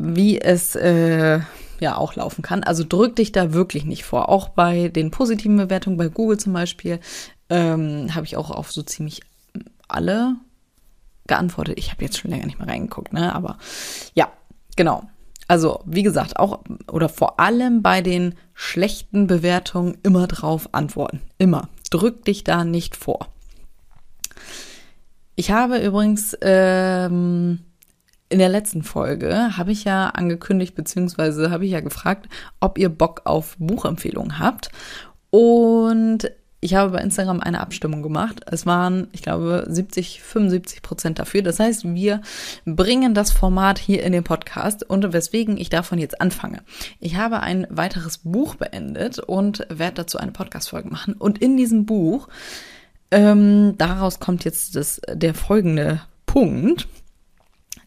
wie 0.00 0.40
es 0.40 0.74
äh, 0.76 1.40
ja 1.78 1.96
auch 1.96 2.14
laufen 2.14 2.42
kann. 2.42 2.64
Also 2.64 2.84
drück 2.88 3.16
dich 3.16 3.32
da 3.32 3.52
wirklich 3.52 3.84
nicht 3.84 4.04
vor. 4.04 4.30
Auch 4.30 4.48
bei 4.48 4.88
den 4.88 5.10
positiven 5.10 5.58
Bewertungen 5.58 5.98
bei 5.98 6.08
Google 6.08 6.38
zum 6.38 6.54
Beispiel 6.54 7.00
ähm, 7.50 8.14
habe 8.14 8.24
ich 8.24 8.36
auch 8.36 8.50
auf 8.50 8.72
so 8.72 8.82
ziemlich 8.82 9.20
alle 9.94 10.36
geantwortet. 11.26 11.78
Ich 11.78 11.90
habe 11.90 12.04
jetzt 12.04 12.18
schon 12.18 12.30
länger 12.30 12.46
nicht 12.46 12.58
mehr 12.58 12.68
reingeguckt, 12.68 13.12
ne? 13.12 13.34
Aber 13.34 13.58
ja, 14.14 14.28
genau. 14.76 15.08
Also, 15.48 15.80
wie 15.84 16.04
gesagt, 16.04 16.38
auch 16.38 16.60
oder 16.90 17.08
vor 17.08 17.40
allem 17.40 17.82
bei 17.82 18.02
den 18.02 18.34
schlechten 18.54 19.26
Bewertungen 19.26 19.98
immer 20.02 20.26
drauf 20.28 20.68
antworten. 20.72 21.20
Immer. 21.38 21.68
Drück 21.90 22.24
dich 22.24 22.44
da 22.44 22.64
nicht 22.64 22.94
vor. 22.94 23.28
Ich 25.34 25.50
habe 25.50 25.78
übrigens 25.78 26.36
ähm, 26.42 27.60
in 28.28 28.38
der 28.38 28.48
letzten 28.48 28.84
Folge 28.84 29.56
habe 29.56 29.72
ich 29.72 29.84
ja 29.84 30.10
angekündigt, 30.10 30.76
beziehungsweise 30.76 31.50
habe 31.50 31.64
ich 31.64 31.72
ja 31.72 31.80
gefragt, 31.80 32.28
ob 32.60 32.78
ihr 32.78 32.88
Bock 32.88 33.22
auf 33.24 33.56
Buchempfehlungen 33.58 34.38
habt. 34.38 34.70
Und 35.30 36.30
ich 36.60 36.74
habe 36.74 36.92
bei 36.92 36.98
Instagram 37.00 37.40
eine 37.40 37.60
Abstimmung 37.60 38.02
gemacht. 38.02 38.42
Es 38.50 38.66
waren, 38.66 39.08
ich 39.12 39.22
glaube, 39.22 39.64
70, 39.66 40.22
75 40.22 40.82
Prozent 40.82 41.18
dafür. 41.18 41.42
Das 41.42 41.58
heißt, 41.58 41.94
wir 41.94 42.20
bringen 42.66 43.14
das 43.14 43.32
Format 43.32 43.78
hier 43.78 44.02
in 44.02 44.12
den 44.12 44.24
Podcast 44.24 44.88
und 44.88 45.12
weswegen 45.12 45.56
ich 45.56 45.70
davon 45.70 45.98
jetzt 45.98 46.20
anfange. 46.20 46.62
Ich 46.98 47.16
habe 47.16 47.40
ein 47.40 47.66
weiteres 47.70 48.18
Buch 48.18 48.56
beendet 48.56 49.18
und 49.18 49.66
werde 49.70 49.96
dazu 49.96 50.18
eine 50.18 50.32
Podcast-Folge 50.32 50.90
machen. 50.90 51.14
Und 51.14 51.38
in 51.38 51.56
diesem 51.56 51.86
Buch, 51.86 52.28
ähm, 53.10 53.74
daraus 53.78 54.20
kommt 54.20 54.44
jetzt 54.44 54.76
das, 54.76 55.00
der 55.10 55.34
folgende 55.34 56.02
Punkt 56.26 56.88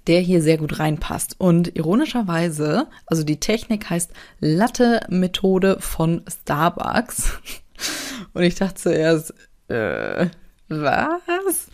der 0.07 0.19
hier 0.19 0.41
sehr 0.41 0.57
gut 0.57 0.79
reinpasst. 0.79 1.35
Und 1.37 1.77
ironischerweise, 1.77 2.87
also 3.05 3.23
die 3.23 3.39
Technik 3.39 3.89
heißt 3.89 4.11
Latte-Methode 4.41 5.77
von 5.79 6.23
Starbucks. 6.27 7.39
Und 8.33 8.43
ich 8.43 8.55
dachte 8.55 8.75
zuerst, 8.75 9.33
äh, 9.67 10.27
was? 10.69 11.67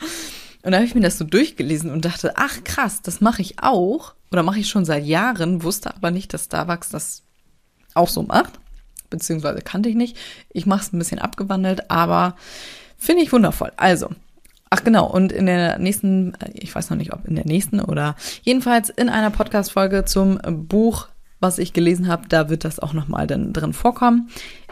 Und 0.61 0.71
da 0.71 0.77
habe 0.77 0.85
ich 0.85 0.95
mir 0.95 1.01
das 1.01 1.17
so 1.17 1.25
durchgelesen 1.25 1.89
und 1.89 2.05
dachte, 2.05 2.33
ach 2.35 2.63
krass, 2.63 3.01
das 3.01 3.21
mache 3.21 3.41
ich 3.41 3.61
auch. 3.61 4.13
Oder 4.31 4.43
mache 4.43 4.59
ich 4.59 4.69
schon 4.69 4.85
seit 4.85 5.05
Jahren, 5.05 5.63
wusste 5.63 5.95
aber 5.95 6.11
nicht, 6.11 6.33
dass 6.33 6.45
Starbucks 6.45 6.89
das 6.89 7.23
auch 7.93 8.09
so 8.09 8.23
macht. 8.23 8.59
Beziehungsweise 9.09 9.61
kannte 9.61 9.89
ich 9.89 9.95
nicht. 9.95 10.17
Ich 10.51 10.65
mache 10.65 10.81
es 10.81 10.93
ein 10.93 10.99
bisschen 10.99 11.19
abgewandelt, 11.19 11.89
aber 11.89 12.35
finde 12.97 13.23
ich 13.23 13.31
wundervoll. 13.31 13.71
Also, 13.77 14.09
Ach 14.71 14.83
genau, 14.83 15.07
und 15.07 15.31
in 15.31 15.47
der 15.47 15.79
nächsten, 15.79 16.33
ich 16.53 16.73
weiß 16.73 16.91
noch 16.91 16.97
nicht, 16.97 17.11
ob 17.11 17.25
in 17.25 17.35
der 17.35 17.45
nächsten 17.45 17.79
oder 17.79 18.15
jedenfalls 18.43 18.89
in 18.89 19.09
einer 19.09 19.31
Podcast-Folge 19.31 20.05
zum 20.05 20.39
Buch, 20.67 21.07
was 21.39 21.57
ich 21.57 21.73
gelesen 21.73 22.07
habe, 22.07 22.27
da 22.29 22.49
wird 22.49 22.65
das 22.65 22.79
auch 22.79 22.93
nochmal 22.93 23.25
drin 23.25 23.73
vorkommen. 23.73 24.29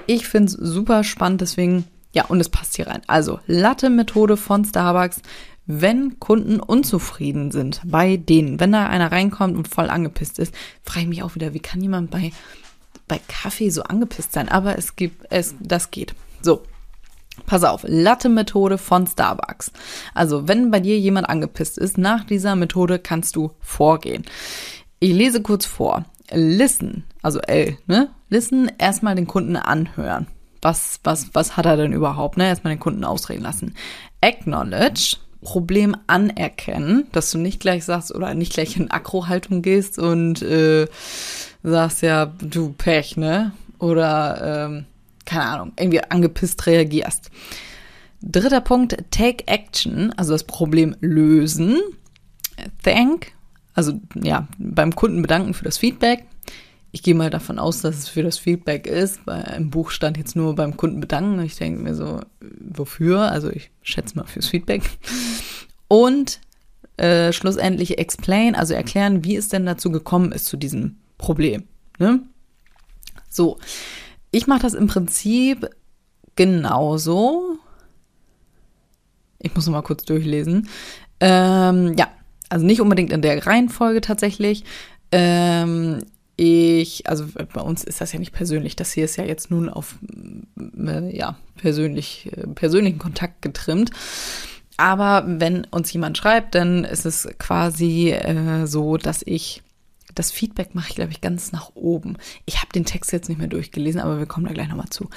Ich 0.08 0.28
finde 0.28 0.48
es 0.48 0.54
super 0.54 1.04
spannend, 1.04 1.42
deswegen, 1.42 1.86
ja, 2.14 2.26
und 2.26 2.40
es 2.40 2.50
passt 2.50 2.76
hier 2.76 2.88
rein. 2.88 3.02
Also, 3.08 3.40
Latte-Methode 3.46 4.38
von 4.38 4.66
Starbucks, 4.66 5.22
wenn 5.66 6.20
Kunden 6.20 6.60
unzufrieden 6.60 7.52
sind 7.52 7.82
bei 7.84 8.18
denen, 8.18 8.60
wenn 8.60 8.72
da 8.72 8.88
einer 8.88 9.12
reinkommt 9.12 9.58
und 9.58 9.68
voll 9.68 9.90
angepisst 9.90 10.40
ist, 10.40 10.54
frage 10.84 11.02
ich 11.02 11.08
mich 11.08 11.24
auch 11.24 11.36
wieder, 11.36 11.54
wie 11.54 11.60
kann 11.60 11.82
jemand 11.82 12.10
bei, 12.10 12.32
bei 13.08 13.20
Kaffee 13.28 13.70
so 13.70 13.84
angepisst 13.84 14.32
sein? 14.32 14.48
Aber 14.50 14.78
es 14.78 14.96
gibt, 14.96 15.26
es, 15.30 15.56
das 15.60 15.92
geht. 15.92 16.16
So, 16.42 16.64
Pass 17.46 17.64
auf, 17.64 17.86
Latte-Methode 17.88 18.78
von 18.78 19.06
Starbucks. 19.06 19.72
Also, 20.14 20.48
wenn 20.48 20.72
bei 20.72 20.80
dir 20.80 20.98
jemand 20.98 21.30
angepisst 21.30 21.78
ist, 21.78 21.98
nach 21.98 22.24
dieser 22.24 22.56
Methode 22.56 23.00
kannst 23.00 23.36
du 23.36 23.52
vorgehen. 23.62 24.26
Ich 25.00 25.14
lese 25.14 25.42
kurz 25.42 25.66
vor. 25.66 26.06
Listen, 26.32 27.04
also 27.22 27.40
L, 27.40 27.78
ne? 27.88 28.10
Listen, 28.30 28.70
erstmal 28.78 29.16
den 29.16 29.28
Kunden 29.28 29.56
anhören. 29.56 30.28
Was, 30.62 31.00
was, 31.04 31.34
was 31.34 31.56
hat 31.56 31.66
er 31.66 31.78
denn 31.78 31.94
überhaupt, 31.94 32.38
ne? 32.38 32.48
Erstmal 32.48 32.74
den 32.74 32.80
Kunden 32.80 33.04
ausreden 33.04 33.44
lassen. 33.44 33.76
Acknowledge, 34.22 35.18
Problem 35.42 35.96
anerkennen, 36.08 37.08
dass 37.12 37.32
du 37.32 37.38
nicht 37.38 37.60
gleich 37.60 37.86
sagst 37.86 38.14
oder 38.14 38.34
nicht 38.34 38.54
gleich 38.54 38.76
in 38.76 38.92
Akro-Haltung 38.92 39.62
gehst 39.62 40.00
und 40.00 40.42
äh, 40.42 40.88
sagst 41.64 42.02
ja, 42.02 42.26
du 42.26 42.74
Pech, 42.74 43.16
ne? 43.18 43.54
Oder 43.80 44.66
ähm, 44.68 44.86
keine 45.26 45.46
Ahnung, 45.46 45.74
irgendwie 45.78 46.04
angepisst 46.04 46.66
reagierst. 46.66 47.30
Dritter 48.22 48.62
Punkt, 48.62 48.98
take 49.12 49.48
action, 49.48 50.12
also 50.18 50.34
das 50.34 50.44
Problem 50.44 50.96
lösen. 51.00 51.78
Thank, 52.84 53.34
also 53.78 54.02
ja, 54.16 54.48
beim 54.58 54.96
Kunden 54.96 55.22
bedanken 55.22 55.54
für 55.54 55.64
das 55.64 55.78
Feedback. 55.78 56.26
Ich 56.92 57.04
gehe 57.04 57.14
mal 57.14 57.30
davon 57.30 57.60
aus, 57.60 57.82
dass 57.82 57.96
es 57.96 58.10
für 58.10 58.24
das 58.24 58.40
Feedback 58.40 58.88
ist. 58.88 59.24
Bei 59.24 59.36
einem 59.36 59.70
Buch 59.70 59.92
stand 59.92 60.18
jetzt 60.18 60.36
nur 60.36 60.56
beim 60.56 60.76
Kunden 60.76 61.00
bedanken. 61.00 61.40
Ich 61.42 61.58
denke 61.58 61.84
mir 61.84 61.94
so, 61.94 62.22
wofür? 62.60 63.32
Also 63.32 63.52
ich 63.52 63.70
schätze 63.84 64.18
mal 64.18 64.26
fürs 64.26 64.48
Feedback. 64.48 64.82
Und 65.88 66.40
äh, 66.98 67.32
schlussendlich 67.32 68.00
explain, 68.00 68.56
also 68.56 68.74
erklären, 68.74 69.24
wie 69.24 69.36
es 69.36 69.48
denn 69.50 69.68
dazu 69.68 69.92
gekommen 69.92 70.32
ist 70.32 70.48
zu 70.48 70.58
diesem 70.58 70.98
Problem. 71.20 71.66
Ne? 72.00 72.22
So, 73.30 73.60
ich 74.32 74.48
mache 74.48 74.64
das 74.64 74.74
im 74.74 74.88
Prinzip 74.88 75.70
genauso. 76.36 77.60
Ich 79.38 79.54
muss 79.54 79.68
noch 79.68 79.74
mal 79.74 79.84
kurz 79.84 80.04
durchlesen. 80.04 80.68
Ähm, 81.20 81.96
ja, 81.96 82.08
also 82.50 82.66
nicht 82.66 82.82
unbedingt 82.82 83.12
in 83.12 83.22
der 83.22 83.46
Reihenfolge 83.46 84.02
tatsächlich. 84.02 84.64
Ähm, 85.12 86.00
ich, 86.36 87.10
also 87.10 87.26
bei 87.54 87.62
uns 87.62 87.84
ist 87.84 88.00
das 88.00 88.14
ja 88.14 88.20
nicht 88.20 88.32
persönlich. 88.32 88.76
Das 88.76 88.92
hier 88.92 89.06
ist 89.06 89.16
ja 89.16 89.24
jetzt 89.24 89.50
nun 89.50 89.70
auf 89.70 89.96
äh, 90.56 91.16
ja 91.16 91.38
persönlich 91.56 92.30
äh, 92.32 92.48
persönlichen 92.48 93.00
Kontakt 93.00 93.42
getrimmt. 93.42 93.92
Aber 94.78 95.24
wenn 95.28 95.66
uns 95.66 95.92
jemand 95.92 96.18
schreibt, 96.18 96.54
dann 96.54 96.84
ist 96.84 97.06
es 97.06 97.28
quasi 97.40 98.12
äh, 98.12 98.68
so, 98.68 98.98
dass 98.98 99.24
ich 99.26 99.64
das 100.14 100.32
Feedback 100.32 100.76
mache 100.76 100.90
ich, 100.90 100.96
glaube 100.96 101.12
ich, 101.12 101.22
ganz 101.22 101.52
nach 101.52 101.72
oben. 101.76 102.18
Ich 102.46 102.58
habe 102.58 102.72
den 102.74 102.86
Text 102.86 103.12
jetzt 103.12 103.30
nicht 103.30 103.38
mehr 103.38 103.48
durchgelesen, 103.48 104.02
aber 104.02 104.20
wir 104.20 104.26
kommen 104.26 104.46
da 104.46 104.54
gleich 104.54 104.68
nochmal 104.68 104.90
zu. 104.90 105.10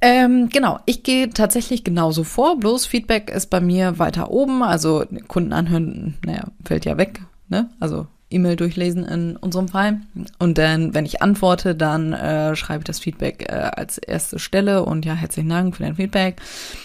Ähm, 0.00 0.48
genau, 0.48 0.78
ich 0.86 1.02
gehe 1.02 1.30
tatsächlich 1.30 1.82
genauso 1.82 2.22
vor, 2.22 2.58
bloß 2.58 2.86
Feedback 2.86 3.30
ist 3.30 3.50
bei 3.50 3.60
mir 3.60 3.98
weiter 3.98 4.30
oben, 4.30 4.62
also 4.62 5.04
Kunden 5.26 5.52
anhören, 5.52 6.16
naja, 6.24 6.44
fällt 6.64 6.84
ja 6.84 6.96
weg, 6.96 7.20
ne? 7.48 7.68
Also 7.80 8.06
E-Mail 8.30 8.56
durchlesen 8.56 9.04
in 9.04 9.36
unserem 9.36 9.68
Fall. 9.68 10.00
Und 10.38 10.58
dann, 10.58 10.94
wenn 10.94 11.06
ich 11.06 11.22
antworte, 11.22 11.74
dann 11.74 12.12
äh, 12.12 12.54
schreibe 12.56 12.80
ich 12.80 12.84
das 12.84 13.00
Feedback 13.00 13.50
äh, 13.50 13.54
als 13.54 13.98
erste 13.98 14.38
Stelle 14.38 14.84
und 14.84 15.04
ja, 15.04 15.14
herzlichen 15.14 15.48
Dank 15.48 15.76
für 15.76 15.82
dein 15.82 15.96
Feedback. 15.96 16.40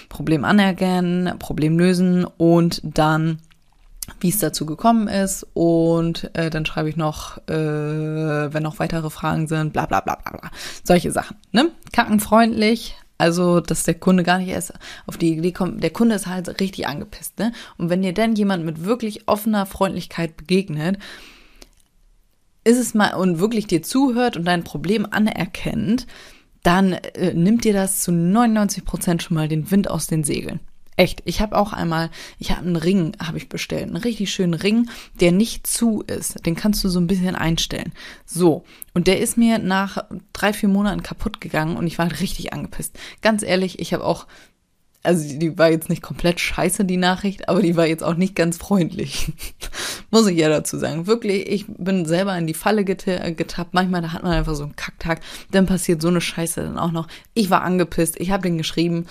Problem 0.10 0.46
anerkennen, 0.46 1.38
Problem 1.40 1.78
lösen 1.78 2.26
und 2.38 2.82
dann 2.84 3.40
wie 4.20 4.30
es 4.30 4.40
dazu 4.40 4.66
gekommen 4.66 5.08
ist 5.08 5.48
und 5.54 6.30
äh, 6.34 6.50
dann 6.50 6.66
schreibe 6.66 6.90
ich 6.90 6.98
noch, 6.98 7.38
äh, 7.48 7.54
wenn 7.54 8.64
noch 8.64 8.80
weitere 8.80 9.10
Fragen 9.10 9.48
sind, 9.48 9.72
bla 9.72 9.86
bla 9.86 10.02
bla 10.02 10.16
bla 10.16 10.38
bla. 10.38 10.52
Solche 10.84 11.12
Sachen. 11.12 11.38
Ne? 11.54 11.72
Kackenfreundlich, 11.94 12.98
also, 13.18 13.60
dass 13.60 13.84
der 13.84 13.94
Kunde 13.94 14.24
gar 14.24 14.40
nicht 14.40 14.50
erst 14.50 14.74
auf 15.06 15.18
die 15.18 15.38
Idee 15.38 15.52
kommt, 15.52 15.84
der 15.84 15.92
Kunde 15.92 16.16
ist 16.16 16.28
halt 16.28 16.60
richtig 16.60 16.88
angepisst, 16.88 17.40
ne? 17.40 17.52
Und 17.78 17.90
wenn 17.90 18.02
dir 18.02 18.14
dann 18.14 18.36
jemand 18.36 18.66
mit 18.66 18.84
wirklich 18.84 19.28
offener 19.28 19.66
Freundlichkeit 19.66 20.36
begegnet, 20.36 20.98
ist 22.64 22.78
es 22.78 22.94
mal 22.94 23.14
und 23.14 23.40
wirklich 23.40 23.68
dir 23.68 23.84
zuhört 23.84 24.38
und 24.38 24.46
dein 24.46 24.64
Problem 24.64 25.06
anerkennt, 25.10 26.08
dann 26.64 26.94
äh, 26.94 27.34
nimmt 27.34 27.66
dir 27.66 27.74
das 27.74 28.02
zu 28.02 28.12
99 28.12 28.86
Prozent 28.86 29.22
schon 29.22 29.36
mal 29.36 29.48
den 29.48 29.70
Wind 29.70 29.90
aus 29.90 30.08
den 30.08 30.24
Segeln. 30.24 30.60
Echt, 30.96 31.22
ich 31.26 31.42
habe 31.42 31.58
auch 31.58 31.74
einmal, 31.74 32.10
ich 32.40 32.52
habe 32.52 32.62
einen 32.62 32.76
Ring, 32.76 33.16
habe 33.20 33.38
ich 33.38 33.50
bestellt, 33.50 33.84
einen 33.84 33.98
richtig 33.98 34.32
schönen 34.32 34.54
Ring, 34.54 34.90
der 35.20 35.32
nicht 35.32 35.66
zu 35.66 36.02
ist. 36.02 36.46
Den 36.46 36.56
kannst 36.56 36.84
du 36.84 36.90
so 36.90 37.00
ein 37.00 37.08
bisschen 37.08 37.36
einstellen. 37.36 37.94
So, 38.26 38.64
und 38.94 39.08
der 39.08 39.20
ist 39.20 39.38
mir 39.38 39.58
nach 39.60 40.06
drei, 40.34 40.54
vier 40.54 40.70
Monaten 40.70 41.04
kaputt 41.04 41.42
gegangen 41.42 41.78
und 41.78 41.88
ich 41.88 41.98
war 41.98 42.08
halt 42.08 42.20
richtig 42.20 42.54
angepisst. 42.54 42.98
Ganz 43.22 43.44
ehrlich, 43.44 43.80
ich 43.80 43.94
habe 43.94 44.04
auch 44.04 44.28
also 45.04 45.38
die 45.38 45.58
war 45.58 45.70
jetzt 45.70 45.90
nicht 45.90 46.02
komplett 46.02 46.40
scheiße, 46.40 46.86
die 46.86 46.98
Nachricht, 46.98 47.50
aber 47.50 47.62
die 47.62 47.76
war 47.76 47.86
jetzt 47.86 48.04
auch 48.04 48.16
nicht 48.16 48.36
ganz 48.36 48.58
freundlich. 48.58 49.34
Muss 50.12 50.28
ich 50.28 50.38
ja 50.38 50.48
dazu 50.48 50.78
sagen. 50.78 51.08
Wirklich, 51.08 51.50
ich 51.50 51.66
bin 51.68 52.06
selber 52.06 52.38
in 52.38 52.48
die 52.48 52.54
Falle 52.54 52.86
getappt. 52.86 53.74
Manchmal 53.74 54.02
da 54.02 54.14
hat 54.14 54.24
man 54.24 54.32
einfach 54.32 54.56
so 54.56 54.64
einen 54.64 54.78
Kacktag. 54.78 55.20
Dann 55.52 55.66
passiert 55.66 56.02
so 56.02 56.08
eine 56.08 56.22
Scheiße 56.22 56.62
dann 56.62 56.80
auch 56.80 56.92
noch. 56.92 57.08
Ich 57.34 57.50
war 57.50 57.64
angepisst. 57.64 58.20
Ich 58.20 58.32
habe 58.32 58.44
den 58.44 58.58
geschrieben. 58.58 59.06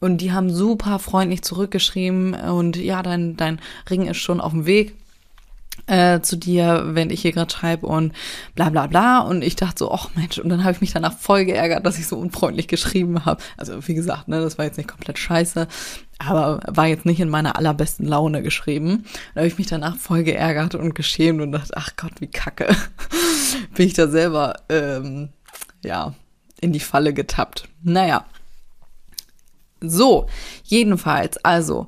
Und 0.00 0.20
die 0.20 0.32
haben 0.32 0.50
super 0.50 0.98
freundlich 0.98 1.42
zurückgeschrieben. 1.42 2.34
Und 2.34 2.76
ja, 2.76 3.02
dein, 3.02 3.36
dein 3.36 3.58
Ring 3.88 4.06
ist 4.06 4.18
schon 4.18 4.42
auf 4.42 4.52
dem 4.52 4.66
Weg 4.66 4.94
äh, 5.88 6.20
zu 6.20 6.36
dir, 6.36 6.84
wenn 6.88 7.10
ich 7.10 7.22
hier 7.22 7.32
gerade 7.32 7.52
schreibe 7.52 7.86
und 7.86 8.12
bla 8.54 8.68
bla 8.68 8.86
bla. 8.86 9.20
Und 9.20 9.42
ich 9.42 9.56
dachte 9.56 9.78
so, 9.78 9.92
ach 9.92 10.10
Mensch, 10.14 10.38
und 10.38 10.48
dann 10.48 10.62
habe 10.62 10.72
ich 10.72 10.80
mich 10.80 10.92
danach 10.92 11.16
voll 11.18 11.44
geärgert, 11.44 11.84
dass 11.84 11.98
ich 11.98 12.06
so 12.06 12.16
unfreundlich 12.16 12.68
geschrieben 12.68 13.24
habe. 13.24 13.42
Also 13.56 13.86
wie 13.88 13.94
gesagt, 13.94 14.28
ne, 14.28 14.40
das 14.40 14.58
war 14.58 14.66
jetzt 14.66 14.76
nicht 14.76 14.88
komplett 14.88 15.18
scheiße, 15.18 15.66
aber 16.18 16.60
war 16.66 16.86
jetzt 16.86 17.06
nicht 17.06 17.20
in 17.20 17.28
meiner 17.28 17.56
allerbesten 17.56 18.06
Laune 18.06 18.42
geschrieben. 18.42 19.04
Da 19.34 19.40
habe 19.40 19.48
ich 19.48 19.58
mich 19.58 19.66
danach 19.66 19.96
voll 19.96 20.24
geärgert 20.24 20.74
und 20.74 20.94
geschämt 20.94 21.40
und 21.40 21.52
dachte, 21.52 21.72
ach 21.76 21.92
Gott, 21.96 22.20
wie 22.20 22.28
kacke. 22.28 22.68
Bin 23.74 23.86
ich 23.86 23.94
da 23.94 24.08
selber, 24.08 24.56
ähm, 24.68 25.30
ja, 25.84 26.14
in 26.60 26.72
die 26.72 26.80
Falle 26.80 27.14
getappt. 27.14 27.68
Naja. 27.82 28.24
So, 29.80 30.26
jedenfalls, 30.64 31.38
also, 31.44 31.86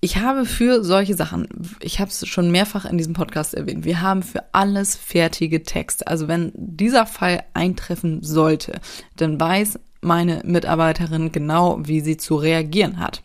ich 0.00 0.18
habe 0.18 0.44
für 0.44 0.84
solche 0.84 1.14
Sachen, 1.14 1.48
ich 1.80 1.98
habe 1.98 2.10
es 2.10 2.26
schon 2.26 2.50
mehrfach 2.50 2.84
in 2.84 2.98
diesem 2.98 3.14
Podcast 3.14 3.54
erwähnt, 3.54 3.84
wir 3.84 4.00
haben 4.00 4.22
für 4.22 4.44
alles 4.52 4.94
fertige 4.94 5.64
Texte. 5.64 6.06
Also 6.06 6.28
wenn 6.28 6.52
dieser 6.54 7.06
Fall 7.06 7.42
eintreffen 7.54 8.22
sollte, 8.22 8.80
dann 9.16 9.40
weiß 9.40 9.80
meine 10.00 10.42
Mitarbeiterin 10.44 11.32
genau, 11.32 11.78
wie 11.82 12.00
sie 12.00 12.16
zu 12.16 12.36
reagieren 12.36 13.00
hat. 13.00 13.22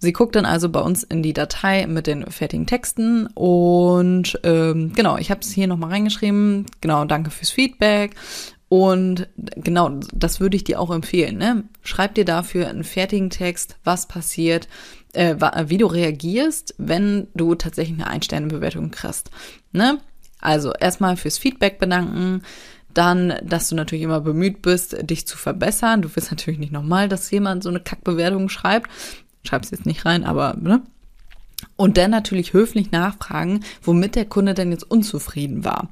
Sie 0.00 0.12
guckt 0.12 0.36
dann 0.36 0.46
also 0.46 0.68
bei 0.68 0.80
uns 0.80 1.02
in 1.02 1.22
die 1.22 1.32
Datei 1.32 1.86
mit 1.86 2.06
den 2.06 2.28
fertigen 2.30 2.66
Texten 2.66 3.26
und 3.34 4.38
ähm, 4.44 4.92
genau, 4.94 5.16
ich 5.16 5.30
habe 5.30 5.40
es 5.40 5.50
hier 5.50 5.66
nochmal 5.66 5.90
reingeschrieben. 5.90 6.66
Genau, 6.80 7.04
danke 7.04 7.30
fürs 7.30 7.50
Feedback 7.50 8.14
und 8.68 9.28
genau, 9.36 9.98
das 10.12 10.40
würde 10.40 10.56
ich 10.56 10.64
dir 10.64 10.80
auch 10.80 10.90
empfehlen. 10.90 11.38
Ne? 11.38 11.64
Schreib 11.82 12.14
dir 12.14 12.24
dafür 12.24 12.68
einen 12.68 12.84
fertigen 12.84 13.30
Text, 13.30 13.76
was 13.84 14.06
passiert, 14.06 14.68
äh, 15.14 15.36
wie 15.68 15.78
du 15.78 15.86
reagierst, 15.86 16.74
wenn 16.76 17.28
du 17.34 17.54
tatsächlich 17.54 17.98
eine 17.98 18.08
Ein-Sterne-Bewertung 18.08 18.90
kriegst. 18.90 19.30
Ne? 19.72 19.98
Also 20.40 20.72
erstmal 20.72 21.16
fürs 21.16 21.38
Feedback 21.38 21.78
bedanken, 21.78 22.42
dann, 22.92 23.34
dass 23.42 23.68
du 23.68 23.74
natürlich 23.74 24.04
immer 24.04 24.20
bemüht 24.20 24.60
bist, 24.60 24.96
dich 25.08 25.26
zu 25.26 25.38
verbessern. 25.38 26.02
Du 26.02 26.14
willst 26.14 26.30
natürlich 26.30 26.58
nicht 26.58 26.72
nochmal, 26.72 27.08
dass 27.08 27.30
jemand 27.30 27.62
so 27.62 27.68
eine 27.70 27.80
Kackbewertung 27.80 28.48
schreibt. 28.48 28.90
Schreib's 29.44 29.70
jetzt 29.70 29.86
nicht 29.86 30.04
rein, 30.04 30.24
aber 30.24 30.56
ne? 30.60 30.82
Und 31.76 31.96
dann 31.96 32.10
natürlich 32.10 32.52
höflich 32.52 32.92
nachfragen, 32.92 33.64
womit 33.82 34.14
der 34.14 34.26
Kunde 34.26 34.54
denn 34.54 34.70
jetzt 34.70 34.88
unzufrieden 34.88 35.64
war. 35.64 35.90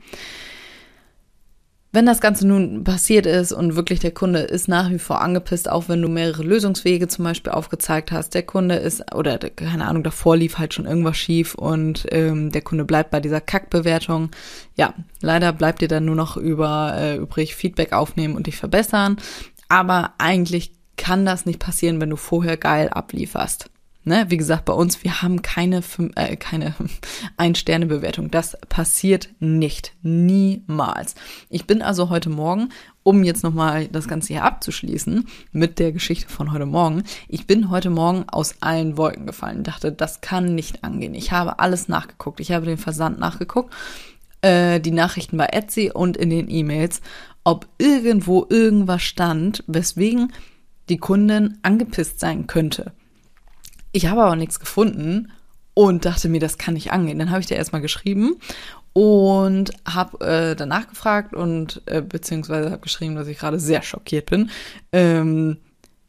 Wenn 1.97 2.05
das 2.05 2.21
Ganze 2.21 2.47
nun 2.47 2.85
passiert 2.85 3.25
ist 3.25 3.53
und 3.53 3.75
wirklich 3.75 4.01
der 4.01 4.11
Kunde 4.11 4.41
ist 4.41 4.69
nach 4.69 4.91
wie 4.91 4.99
vor 4.99 5.23
angepisst, 5.23 5.71
auch 5.71 5.89
wenn 5.89 6.03
du 6.03 6.09
mehrere 6.09 6.43
Lösungswege 6.43 7.09
zum 7.09 7.25
Beispiel 7.25 7.55
aufgezeigt 7.55 8.13
hast, 8.13 8.35
der 8.35 8.43
Kunde 8.43 8.75
ist, 8.75 9.15
oder 9.15 9.39
keine 9.39 9.87
Ahnung, 9.87 10.03
davor 10.03 10.37
lief 10.37 10.59
halt 10.59 10.75
schon 10.75 10.85
irgendwas 10.85 11.17
schief 11.17 11.55
und 11.55 12.05
ähm, 12.11 12.53
der 12.53 12.61
Kunde 12.61 12.85
bleibt 12.85 13.11
bei 13.11 13.21
dieser 13.21 13.41
Kackbewertung, 13.41 14.31
ja, 14.75 14.93
leider 15.23 15.55
bleibt 15.55 15.81
dir 15.81 15.89
dann 15.89 16.05
nur 16.05 16.17
noch 16.17 16.37
über 16.37 16.93
äh, 16.99 17.17
übrig 17.17 17.57
Feedback 17.57 17.95
aufnehmen 17.95 18.37
und 18.37 18.47
dich 18.47 18.59
verbessern. 18.59 19.17
Aber 19.71 20.13
eigentlich 20.19 20.73
kann 20.99 21.25
das 21.25 21.47
nicht 21.47 21.61
passieren, 21.61 21.99
wenn 21.99 22.11
du 22.11 22.17
vorher 22.17 22.59
geil 22.59 22.91
ablieferst. 22.91 23.71
Ne, 24.09 24.27
wie 24.29 24.37
gesagt, 24.37 24.67
bei 24.67 24.73
uns, 24.73 25.03
wir 25.03 25.21
haben 25.21 25.43
keine, 25.43 25.83
äh, 26.15 26.37
keine 26.37 26.77
Ein-Sterne-Bewertung. 27.37 28.31
Das 28.31 28.57
passiert 28.69 29.31
nicht. 29.41 29.95
Niemals. 30.03 31.17
Ich 31.51 31.67
bin 31.67 31.83
also 31.83 32.09
heute 32.09 32.31
Morgen, 32.31 32.69
um 33.03 33.25
jetzt 33.25 33.43
nochmal 33.43 33.89
das 33.89 34.07
Ganze 34.07 34.29
hier 34.29 34.45
abzuschließen 34.45 35.27
mit 35.51 35.81
der 35.81 35.91
Geschichte 35.91 36.29
von 36.29 36.53
heute 36.53 36.67
Morgen. 36.67 37.03
Ich 37.27 37.49
bin 37.49 37.69
heute 37.69 37.91
Morgen 37.91 38.29
aus 38.29 38.55
allen 38.61 38.97
Wolken 38.97 39.27
gefallen. 39.27 39.65
Dachte, 39.65 39.91
das 39.91 40.21
kann 40.21 40.55
nicht 40.55 40.85
angehen. 40.85 41.17
Ich 41.17 41.33
habe 41.33 41.59
alles 41.59 41.89
nachgeguckt. 41.89 42.39
Ich 42.39 42.53
habe 42.53 42.65
den 42.65 42.79
Versand 42.79 43.19
nachgeguckt, 43.19 43.75
äh, 44.41 44.79
die 44.79 44.93
Nachrichten 44.93 45.37
bei 45.37 45.47
Etsy 45.47 45.91
und 45.93 46.17
in 46.17 46.31
den 46.31 46.49
E-Mails, 46.49 47.01
ob 47.43 47.67
irgendwo 47.79 48.47
irgendwas 48.49 49.03
stand, 49.03 49.65
weswegen 49.67 50.33
die 50.91 50.99
Kundin 50.99 51.59
angepisst 51.63 52.21
sein 52.21 52.47
könnte. 52.47 52.93
Ich 53.97 54.05
habe 54.09 54.23
aber 54.25 54.37
nichts 54.37 54.61
gefunden 54.61 55.33
und 55.73 56.05
dachte 56.05 56.29
mir, 56.29 56.39
das 56.39 56.59
kann 56.59 56.75
nicht 56.75 56.93
angehen. 56.93 57.19
Dann 57.19 57.31
habe 57.31 57.41
ich 57.41 57.47
dir 57.47 57.57
erstmal 57.57 57.81
geschrieben 57.81 58.37
und 58.93 59.73
habe 59.87 60.21
äh, 60.23 60.55
danach 60.55 60.87
gefragt 60.87 61.33
und 61.33 61.81
äh, 61.87 62.03
beziehungsweise 62.03 62.71
habe 62.71 62.83
geschrieben, 62.83 63.15
dass 63.15 63.27
ich 63.27 63.39
gerade 63.39 63.59
sehr 63.59 63.81
schockiert 63.81 64.27
bin. 64.27 64.51
Ähm, 64.93 65.57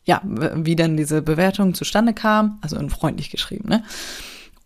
ja, 0.04 0.21
wie 0.26 0.76
dann 0.76 0.97
diese 0.97 1.21
Bewertung 1.21 1.76
zustande 1.76 2.13
kam, 2.13 2.60
also 2.62 2.76
in 2.76 2.89
freundlich 2.89 3.30
geschrieben, 3.30 3.69
ne? 3.69 3.86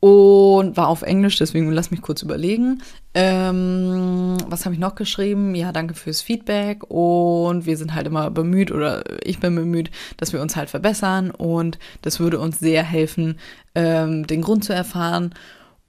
Und 0.01 0.77
war 0.77 0.87
auf 0.87 1.03
Englisch, 1.03 1.37
deswegen 1.37 1.71
lass 1.71 1.91
mich 1.91 2.01
kurz 2.01 2.23
überlegen. 2.23 2.81
Ähm, 3.13 4.35
was 4.47 4.65
habe 4.65 4.73
ich 4.73 4.81
noch 4.81 4.95
geschrieben? 4.95 5.53
Ja, 5.53 5.71
danke 5.71 5.93
fürs 5.93 6.21
Feedback 6.23 6.83
und 6.89 7.67
wir 7.67 7.77
sind 7.77 7.93
halt 7.93 8.07
immer 8.07 8.31
bemüht 8.31 8.71
oder 8.71 9.03
ich 9.23 9.39
bin 9.39 9.55
bemüht, 9.55 9.91
dass 10.17 10.33
wir 10.33 10.41
uns 10.41 10.55
halt 10.55 10.71
verbessern 10.71 11.29
und 11.29 11.77
das 12.01 12.19
würde 12.19 12.39
uns 12.39 12.57
sehr 12.57 12.83
helfen, 12.83 13.37
ähm, 13.75 14.25
den 14.25 14.41
Grund 14.41 14.65
zu 14.65 14.73
erfahren. 14.73 15.35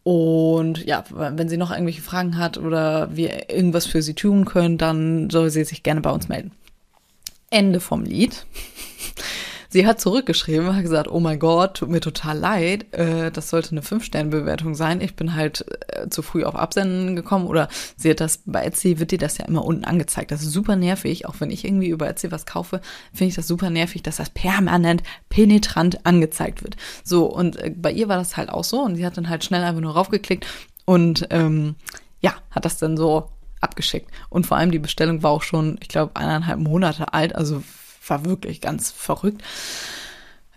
Und 0.02 0.84
ja, 0.84 1.04
wenn 1.10 1.48
sie 1.48 1.56
noch 1.56 1.70
irgendwelche 1.70 2.02
Fragen 2.02 2.36
hat 2.36 2.58
oder 2.58 3.16
wir 3.16 3.48
irgendwas 3.48 3.86
für 3.86 4.02
sie 4.02 4.14
tun 4.14 4.44
können, 4.44 4.76
dann 4.76 5.30
soll 5.30 5.48
sie 5.48 5.64
sich 5.64 5.82
gerne 5.82 6.02
bei 6.02 6.10
uns 6.10 6.28
melden. 6.28 6.52
Ende 7.48 7.80
vom 7.80 8.04
Lied. 8.04 8.44
Sie 9.72 9.86
hat 9.86 10.02
zurückgeschrieben, 10.02 10.76
hat 10.76 10.82
gesagt, 10.82 11.08
oh 11.10 11.18
mein 11.18 11.38
Gott, 11.38 11.78
tut 11.78 11.88
mir 11.88 12.02
total 12.02 12.38
leid, 12.38 12.92
äh, 12.92 13.30
das 13.30 13.48
sollte 13.48 13.70
eine 13.70 13.80
Fünf-Sterne-Bewertung 13.80 14.74
sein. 14.74 15.00
Ich 15.00 15.16
bin 15.16 15.34
halt 15.34 15.64
äh, 15.88 16.10
zu 16.10 16.20
früh 16.20 16.44
auf 16.44 16.54
Absenden 16.54 17.16
gekommen 17.16 17.46
oder 17.46 17.68
sie 17.96 18.10
hat 18.10 18.20
das, 18.20 18.42
bei 18.44 18.64
Etsy 18.64 18.98
wird 18.98 19.12
dir 19.12 19.18
das 19.18 19.38
ja 19.38 19.46
immer 19.46 19.64
unten 19.64 19.86
angezeigt. 19.86 20.30
Das 20.30 20.42
ist 20.42 20.52
super 20.52 20.76
nervig, 20.76 21.24
auch 21.24 21.36
wenn 21.38 21.50
ich 21.50 21.64
irgendwie 21.64 21.88
über 21.88 22.06
Etsy 22.06 22.30
was 22.30 22.44
kaufe, 22.44 22.82
finde 23.14 23.30
ich 23.30 23.34
das 23.34 23.48
super 23.48 23.70
nervig, 23.70 24.02
dass 24.02 24.16
das 24.16 24.28
permanent 24.28 25.02
penetrant 25.30 26.04
angezeigt 26.04 26.62
wird. 26.62 26.76
So, 27.02 27.24
und 27.24 27.56
äh, 27.56 27.72
bei 27.74 27.92
ihr 27.92 28.10
war 28.10 28.18
das 28.18 28.36
halt 28.36 28.50
auch 28.50 28.64
so 28.64 28.82
und 28.82 28.96
sie 28.96 29.06
hat 29.06 29.16
dann 29.16 29.30
halt 29.30 29.42
schnell 29.42 29.64
einfach 29.64 29.80
nur 29.80 29.94
raufgeklickt 29.94 30.46
und 30.84 31.28
ähm, 31.30 31.76
ja, 32.20 32.34
hat 32.50 32.66
das 32.66 32.76
dann 32.76 32.98
so 32.98 33.30
abgeschickt. 33.62 34.10
Und 34.28 34.46
vor 34.46 34.58
allem 34.58 34.70
die 34.70 34.78
Bestellung 34.78 35.22
war 35.22 35.30
auch 35.30 35.42
schon, 35.42 35.78
ich 35.80 35.88
glaube, 35.88 36.16
eineinhalb 36.16 36.58
Monate 36.58 37.14
alt, 37.14 37.34
also 37.34 37.62
war 38.06 38.24
wirklich 38.24 38.60
ganz 38.60 38.90
verrückt. 38.90 39.42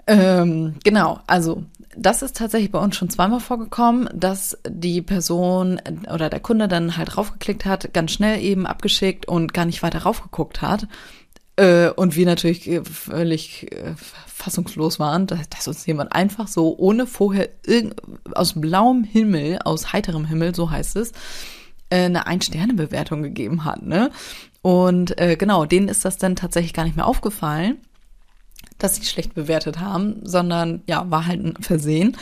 Ähm, 0.08 0.76
genau, 0.84 1.20
also 1.26 1.64
das 1.98 2.22
ist 2.22 2.38
tatsächlich 2.38 2.72
bei 2.72 2.80
uns 2.80 2.96
schon 2.96 3.10
zweimal 3.10 3.40
vorgekommen, 3.40 4.10
dass 4.14 4.58
die 4.68 5.02
Person 5.02 5.82
oder 6.14 6.30
der 6.30 6.40
Kunde 6.40 6.68
dann 6.68 6.98
halt 6.98 7.18
raufgeklickt 7.18 7.66
hat, 7.66 7.94
ganz 7.94 8.12
schnell 8.12 8.42
eben 8.42 8.68
abgeschickt 8.68 9.28
und 9.28 9.54
gar 9.54 9.66
nicht 9.66 9.82
weiter 9.82 10.04
raufgeguckt 10.04 10.62
hat. 10.62 10.88
Äh, 11.56 11.90
und 11.90 12.16
wir 12.16 12.26
natürlich 12.26 12.70
völlig 12.84 13.72
äh, 13.72 13.96
fassungslos 14.28 15.00
waren, 15.00 15.26
dass, 15.26 15.48
dass, 15.50 15.68
uns 15.68 15.86
jemand 15.86 16.14
einfach 16.14 16.48
so 16.48 16.78
ohne 16.78 17.08
vorher 17.08 17.50
aus 18.34 18.60
blauem 18.60 19.04
Himmel, 19.06 19.60
aus 19.64 19.94
heiterem 19.94 20.26
Himmel, 20.26 20.54
so 20.54 20.70
heißt 20.70 20.98
es, 20.98 21.14
äh, 21.90 22.06
eine 22.06 22.28
Ein-Sterne-Bewertung 22.28 23.24
gegeben 23.24 23.64
hat. 23.64 23.84
Ne? 23.84 24.12
Und 24.66 25.22
äh, 25.22 25.36
genau, 25.36 25.66
denen 25.66 25.90
ist 25.90 26.06
das 26.06 26.18
dann 26.18 26.36
tatsächlich 26.36 26.74
gar 26.74 26.86
nicht 26.86 26.96
mehr 26.96 27.06
aufgefallen, 27.06 27.78
dass 28.80 28.96
sie 28.96 29.06
schlecht 29.06 29.36
bewertet 29.36 29.80
haben, 29.80 30.22
sondern 30.24 30.82
ja, 30.88 31.12
war 31.12 31.28
halt 31.28 31.46
ein 31.46 31.62
Versehen. 31.62 32.18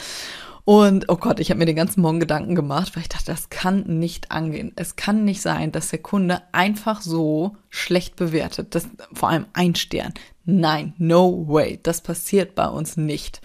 Und 0.65 1.07
oh 1.07 1.15
Gott, 1.15 1.39
ich 1.39 1.51
habe 1.51 1.59
mir 1.59 1.65
den 1.65 1.77
ganzen 1.77 2.01
Morgen 2.01 2.19
Gedanken 2.19 2.53
gemacht, 2.53 2.97
weil 2.97 3.03
ich 3.03 3.07
dachte, 3.07 3.27
das 3.27 3.49
kann 3.49 3.83
nicht 3.97 4.31
angehen. 4.31 4.73
Es 4.75 4.97
kann 4.97 5.23
nicht 5.23 5.39
sein, 5.41 5.71
dass 5.71 5.87
der 5.87 5.99
Kunde 5.99 6.41
einfach 6.51 6.99
so 7.01 7.55
schlecht 7.69 8.17
bewertet. 8.17 8.75
Das, 8.75 8.89
vor 9.13 9.29
allem 9.29 9.45
ein 9.53 9.75
Stern. 9.75 10.13
Nein, 10.43 10.95
no 10.97 11.45
way. 11.47 11.79
Das 11.81 12.01
passiert 12.01 12.55
bei 12.55 12.67
uns 12.67 12.97
nicht. 12.97 13.39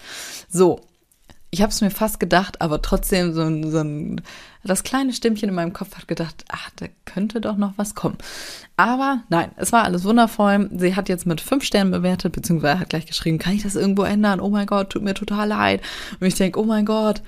So, 0.49 0.81
ich 1.51 1.61
habe 1.61 1.71
es 1.71 1.81
mir 1.81 1.89
fast 1.89 2.19
gedacht, 2.19 2.61
aber 2.61 2.81
trotzdem 2.81 3.33
so 3.33 3.41
ein, 3.41 3.71
so 3.71 3.79
ein 3.79 4.21
das 4.63 4.83
kleine 4.83 5.13
Stimmchen 5.13 5.49
in 5.49 5.55
meinem 5.55 5.73
Kopf 5.73 5.95
hat 5.95 6.07
gedacht, 6.07 6.45
ach, 6.49 6.69
da 6.75 6.87
könnte 7.05 7.41
doch 7.41 7.57
noch 7.57 7.73
was 7.77 7.95
kommen. 7.95 8.17
Aber 8.77 9.23
nein, 9.29 9.51
es 9.55 9.71
war 9.71 9.83
alles 9.83 10.03
wundervoll. 10.03 10.69
Sie 10.77 10.95
hat 10.95 11.09
jetzt 11.09 11.25
mit 11.25 11.41
fünf 11.41 11.63
Sternen 11.63 11.91
bewertet, 11.91 12.33
beziehungsweise 12.33 12.79
hat 12.79 12.89
gleich 12.89 13.05
geschrieben, 13.05 13.39
kann 13.39 13.53
ich 13.53 13.63
das 13.63 13.75
irgendwo 13.75 14.03
ändern? 14.03 14.41
Oh 14.41 14.49
mein 14.49 14.67
Gott, 14.67 14.91
tut 14.91 15.03
mir 15.03 15.13
total 15.13 15.47
leid. 15.47 15.81
Und 16.19 16.27
ich 16.27 16.35
denke, 16.35 16.59
oh 16.59 16.65
mein 16.65 16.85
Gott, 16.85 17.21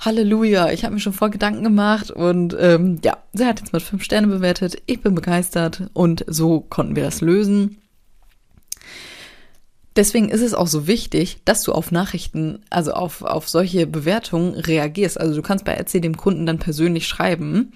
Halleluja, 0.00 0.70
ich 0.70 0.84
habe 0.84 0.94
mir 0.94 1.00
schon 1.00 1.12
vor 1.12 1.30
Gedanken 1.30 1.64
gemacht 1.64 2.10
und 2.10 2.54
ähm, 2.58 3.00
ja, 3.02 3.16
sie 3.32 3.46
hat 3.46 3.60
jetzt 3.60 3.72
mit 3.72 3.82
fünf 3.82 4.02
Sternen 4.02 4.30
bewertet. 4.30 4.82
Ich 4.86 5.00
bin 5.00 5.14
begeistert 5.14 5.84
und 5.94 6.24
so 6.26 6.60
konnten 6.60 6.96
wir 6.96 7.04
das 7.04 7.20
lösen. 7.20 7.78
Deswegen 9.96 10.28
ist 10.28 10.42
es 10.42 10.52
auch 10.54 10.66
so 10.66 10.86
wichtig, 10.86 11.38
dass 11.46 11.62
du 11.62 11.72
auf 11.72 11.90
Nachrichten, 11.90 12.60
also 12.68 12.92
auf, 12.92 13.22
auf 13.22 13.48
solche 13.48 13.86
Bewertungen 13.86 14.54
reagierst. 14.54 15.18
Also 15.18 15.34
du 15.34 15.42
kannst 15.42 15.64
bei 15.64 15.74
Etsy 15.74 16.00
dem 16.02 16.16
Kunden 16.16 16.44
dann 16.44 16.58
persönlich 16.58 17.08
schreiben, 17.08 17.72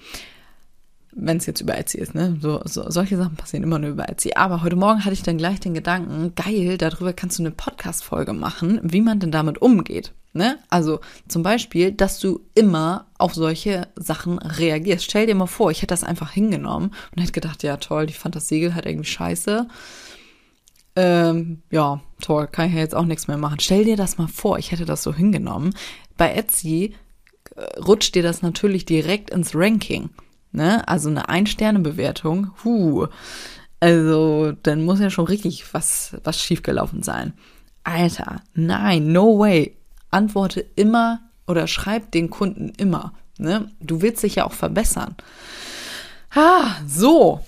wenn 1.13 1.37
es 1.37 1.45
jetzt 1.45 1.61
über 1.61 1.77
Etsy 1.77 1.97
ist, 1.97 2.15
ne? 2.15 2.37
So, 2.39 2.61
so, 2.63 2.89
solche 2.89 3.17
Sachen 3.17 3.35
passieren 3.35 3.63
immer 3.63 3.79
nur 3.79 3.89
über 3.89 4.07
Etsy. 4.07 4.33
Aber 4.35 4.61
heute 4.61 4.75
Morgen 4.75 5.03
hatte 5.03 5.13
ich 5.13 5.23
dann 5.23 5.37
gleich 5.37 5.59
den 5.59 5.73
Gedanken, 5.73 6.33
geil, 6.35 6.77
darüber 6.77 7.11
kannst 7.11 7.39
du 7.39 7.43
eine 7.43 7.51
Podcast-Folge 7.51 8.33
machen, 8.33 8.79
wie 8.83 9.01
man 9.01 9.19
denn 9.19 9.31
damit 9.31 9.61
umgeht. 9.61 10.13
Ne? 10.33 10.59
Also 10.69 11.01
zum 11.27 11.43
Beispiel, 11.43 11.91
dass 11.91 12.19
du 12.19 12.39
immer 12.55 13.07
auf 13.17 13.33
solche 13.33 13.87
Sachen 13.95 14.37
reagierst. 14.37 15.03
Stell 15.03 15.25
dir 15.25 15.35
mal 15.35 15.47
vor, 15.47 15.71
ich 15.71 15.79
hätte 15.79 15.87
das 15.87 16.05
einfach 16.05 16.31
hingenommen 16.31 16.93
und 17.11 17.21
hätte 17.21 17.33
gedacht, 17.33 17.63
ja 17.63 17.75
toll, 17.77 18.05
die 18.05 18.13
fand 18.13 18.35
das 18.35 18.47
Siegel 18.47 18.73
halt 18.73 18.85
irgendwie 18.85 19.09
scheiße 19.09 19.67
ähm, 20.95 21.61
ja, 21.71 22.01
toll, 22.21 22.47
kann 22.47 22.67
ich 22.67 22.73
ja 22.73 22.79
jetzt 22.79 22.95
auch 22.95 23.05
nichts 23.05 23.27
mehr 23.27 23.37
machen. 23.37 23.59
Stell 23.59 23.85
dir 23.85 23.97
das 23.97 24.17
mal 24.17 24.27
vor, 24.27 24.59
ich 24.59 24.71
hätte 24.71 24.85
das 24.85 25.03
so 25.03 25.13
hingenommen. 25.13 25.73
Bei 26.17 26.33
Etsy 26.33 26.95
äh, 27.55 27.79
rutscht 27.79 28.15
dir 28.15 28.23
das 28.23 28.41
natürlich 28.41 28.85
direkt 28.85 29.29
ins 29.29 29.55
Ranking. 29.55 30.09
Ne? 30.51 30.87
Also 30.87 31.09
eine 31.09 31.29
Ein-Sterne-Bewertung, 31.29 32.51
huh. 32.63 33.07
Also, 33.79 34.51
dann 34.61 34.85
muss 34.85 34.99
ja 34.99 35.09
schon 35.09 35.25
richtig 35.25 35.73
was, 35.73 36.15
was 36.23 36.39
schiefgelaufen 36.39 37.01
sein. 37.01 37.33
Alter, 37.83 38.41
nein, 38.53 39.11
no 39.11 39.39
way. 39.39 39.75
Antworte 40.11 40.63
immer 40.75 41.21
oder 41.47 41.65
schreib 41.67 42.11
den 42.11 42.29
Kunden 42.29 42.73
immer. 42.77 43.13
Ne? 43.39 43.71
Du 43.79 44.01
willst 44.01 44.21
dich 44.21 44.35
ja 44.35 44.45
auch 44.45 44.53
verbessern. 44.53 45.15
Ah, 46.35 46.75
so. 46.85 47.43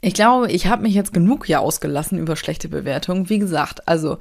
Ich 0.00 0.14
glaube, 0.14 0.50
ich 0.50 0.66
habe 0.66 0.82
mich 0.82 0.94
jetzt 0.94 1.12
genug 1.12 1.46
hier 1.46 1.60
ausgelassen 1.60 2.18
über 2.18 2.36
schlechte 2.36 2.68
Bewertungen. 2.68 3.28
Wie 3.28 3.38
gesagt, 3.38 3.88
also 3.88 4.18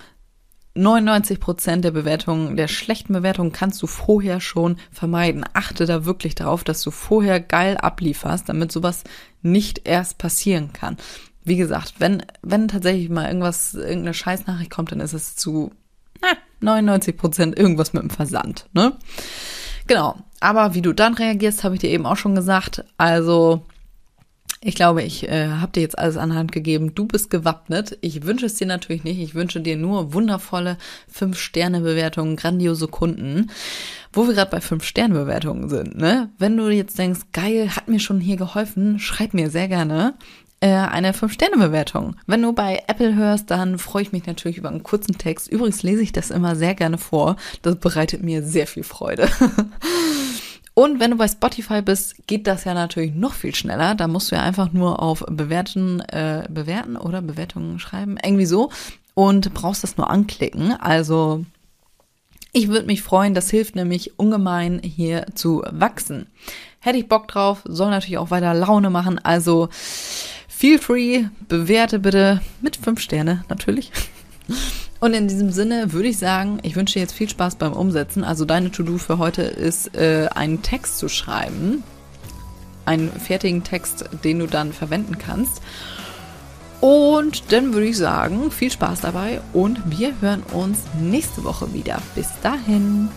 99 0.74 1.40
Prozent 1.40 1.86
der 1.86 1.92
Bewertungen, 1.92 2.56
der 2.56 2.68
schlechten 2.68 3.14
Bewertungen 3.14 3.52
kannst 3.52 3.82
du 3.82 3.88
vorher 3.88 4.40
schon 4.40 4.78
vermeiden. 4.92 5.44
Achte 5.54 5.86
da 5.86 6.06
wirklich 6.06 6.36
darauf, 6.36 6.64
dass 6.64 6.82
du 6.82 6.92
vorher 6.92 7.40
geil 7.40 7.78
ablieferst, 7.78 8.50
damit 8.50 8.72
sowas 8.72 9.04
nicht 9.42 9.88
erst 9.88 10.18
passieren 10.18 10.74
kann. 10.74 10.98
Wie 11.44 11.58
gesagt, 11.58 11.96
wenn, 12.00 12.24
wenn 12.42 12.68
tatsächlich 12.68 13.10
mal 13.10 13.28
irgendwas, 13.28 13.74
irgendeine 13.74 14.14
Scheißnachricht 14.14 14.70
kommt, 14.70 14.92
dann 14.92 15.00
ist 15.00 15.14
es 15.14 15.36
zu 15.36 15.72
na, 16.22 16.30
99 16.60 17.18
Prozent 17.18 17.58
irgendwas 17.58 17.94
mit 17.94 18.04
dem 18.04 18.10
Versand, 18.10 18.68
ne? 18.74 18.98
Genau. 19.86 20.18
Aber 20.40 20.74
wie 20.74 20.82
du 20.82 20.94
dann 20.94 21.14
reagierst, 21.14 21.64
habe 21.64 21.76
ich 21.76 21.82
dir 21.82 21.90
eben 21.90 22.06
auch 22.06 22.18
schon 22.18 22.36
gesagt. 22.36 22.84
Also 22.98 23.64
ich 24.68 24.76
glaube, 24.76 25.02
ich 25.02 25.30
äh, 25.30 25.48
habe 25.48 25.72
dir 25.72 25.80
jetzt 25.80 25.98
alles 25.98 26.18
an 26.18 26.36
Hand 26.36 26.52
gegeben. 26.52 26.94
Du 26.94 27.06
bist 27.06 27.30
gewappnet. 27.30 27.98
Ich 28.02 28.26
wünsche 28.26 28.48
es 28.48 28.56
dir 28.56 28.68
natürlich 28.68 29.06
nicht. 29.06 29.18
Ich 29.22 29.34
wünsche 29.34 29.62
dir 29.62 29.78
nur 29.78 30.14
wundervolle 30.14 30.78
5-Sterne-Bewertungen, 31.18 32.36
grandiose 32.36 32.90
Kunden. 32.90 33.50
Wo 34.12 34.28
wir 34.28 34.34
gerade 34.34 34.52
bei 34.52 34.58
5-Sterne-Bewertungen 34.58 35.70
sind, 35.70 35.96
ne? 35.96 36.32
Wenn 36.38 36.58
du 36.58 36.68
jetzt 36.68 37.00
denkst, 37.00 37.22
geil, 37.32 37.78
hat 37.78 37.88
mir 37.88 38.02
schon 38.02 38.20
hier 38.20 38.36
geholfen, 38.36 39.00
schreib 39.00 39.34
mir 39.34 39.50
sehr 39.50 39.70
gerne 39.70 40.16
äh, 40.60 40.68
eine 40.68 41.14
5-Sterne-Bewertung. 41.14 42.18
Wenn 42.26 42.42
du 42.42 42.52
bei 42.52 42.84
Apple 42.88 43.16
hörst, 43.16 43.50
dann 43.50 43.80
freue 43.80 44.02
ich 44.02 44.12
mich 44.12 44.26
natürlich 44.26 44.58
über 44.58 44.68
einen 44.68 44.84
kurzen 44.84 45.18
Text. 45.18 45.48
Übrigens 45.48 45.82
lese 45.82 46.02
ich 46.02 46.12
das 46.12 46.30
immer 46.30 46.58
sehr 46.58 46.76
gerne 46.76 46.98
vor. 46.98 47.38
Das 47.62 47.78
bereitet 47.78 48.22
mir 48.22 48.44
sehr 48.44 48.68
viel 48.68 48.84
Freude. 48.84 49.30
Und 50.78 51.00
wenn 51.00 51.10
du 51.10 51.18
bei 51.18 51.28
Spotify 51.28 51.82
bist, 51.82 52.28
geht 52.28 52.46
das 52.46 52.64
ja 52.64 52.76
natürlich 52.76 53.16
noch 53.16 53.34
viel 53.34 53.56
schneller. 53.56 53.96
Da 53.96 54.08
musst 54.08 54.30
du 54.30 54.36
ja 54.36 54.44
einfach 54.44 54.74
nur 54.74 55.02
auf 55.02 55.26
bewerten, 55.28 56.02
äh, 56.02 56.46
bewerten 56.52 56.98
oder 56.98 57.24
Bewertungen 57.24 57.80
schreiben, 57.80 58.18
irgendwie 58.24 58.46
so. 58.46 58.70
Und 59.16 59.56
brauchst 59.56 59.82
das 59.82 59.98
nur 59.98 60.08
anklicken. 60.08 60.74
Also 60.74 61.44
ich 62.54 62.68
würde 62.68 62.86
mich 62.86 63.02
freuen, 63.02 63.34
das 63.34 63.50
hilft 63.50 63.76
nämlich 63.76 64.20
ungemein 64.20 64.80
hier 64.84 65.26
zu 65.34 65.64
wachsen. 65.68 66.28
Hätte 66.80 67.00
ich 67.00 67.10
Bock 67.10 67.28
drauf, 67.28 67.64
soll 67.66 67.90
natürlich 67.90 68.20
auch 68.20 68.30
weiter 68.30 68.54
Laune 68.54 68.92
machen. 68.92 69.18
Also 69.18 69.70
feel 70.48 70.78
free, 70.78 71.24
bewerte 71.48 71.98
bitte 71.98 72.40
mit 72.62 72.76
fünf 72.76 73.00
Sterne 73.00 73.44
natürlich. 73.50 73.92
Und 75.00 75.14
in 75.14 75.28
diesem 75.28 75.52
Sinne 75.52 75.94
würde 75.94 76.10
ich 76.10 76.18
sagen, 76.18 76.60
ich 76.64 76.76
wünsche 76.76 76.94
dir 76.96 77.02
jetzt 77.02 77.14
viel 77.14 77.30
Spaß 77.30 77.56
beim 77.56 77.74
Umsetzen. 77.74 78.24
Also 78.24 78.46
deine 78.46 78.72
To-Do 78.72 78.98
für 78.98 79.20
heute 79.20 79.44
ist, 79.44 79.96
äh, 79.96 80.28
einen 80.34 80.62
Text 80.62 80.98
zu 80.98 81.08
schreiben. 81.08 81.84
Einen 82.86 83.12
fertigen 83.12 83.64
Text, 83.64 84.06
den 84.24 84.40
du 84.40 84.48
dann 84.48 84.74
verwenden 84.74 85.18
kannst. 85.18 85.62
Und 86.80 87.52
dann 87.52 87.74
würde 87.74 87.88
ich 87.88 87.98
sagen, 87.98 88.52
viel 88.52 88.72
Spaß 88.72 89.02
dabei 89.02 89.42
und 89.54 89.82
wir 89.86 90.14
hören 90.22 90.44
uns 90.54 90.80
nächste 91.00 91.44
Woche 91.44 91.74
wieder. 91.74 92.02
Bis 92.16 92.28
dahin. 92.44 93.10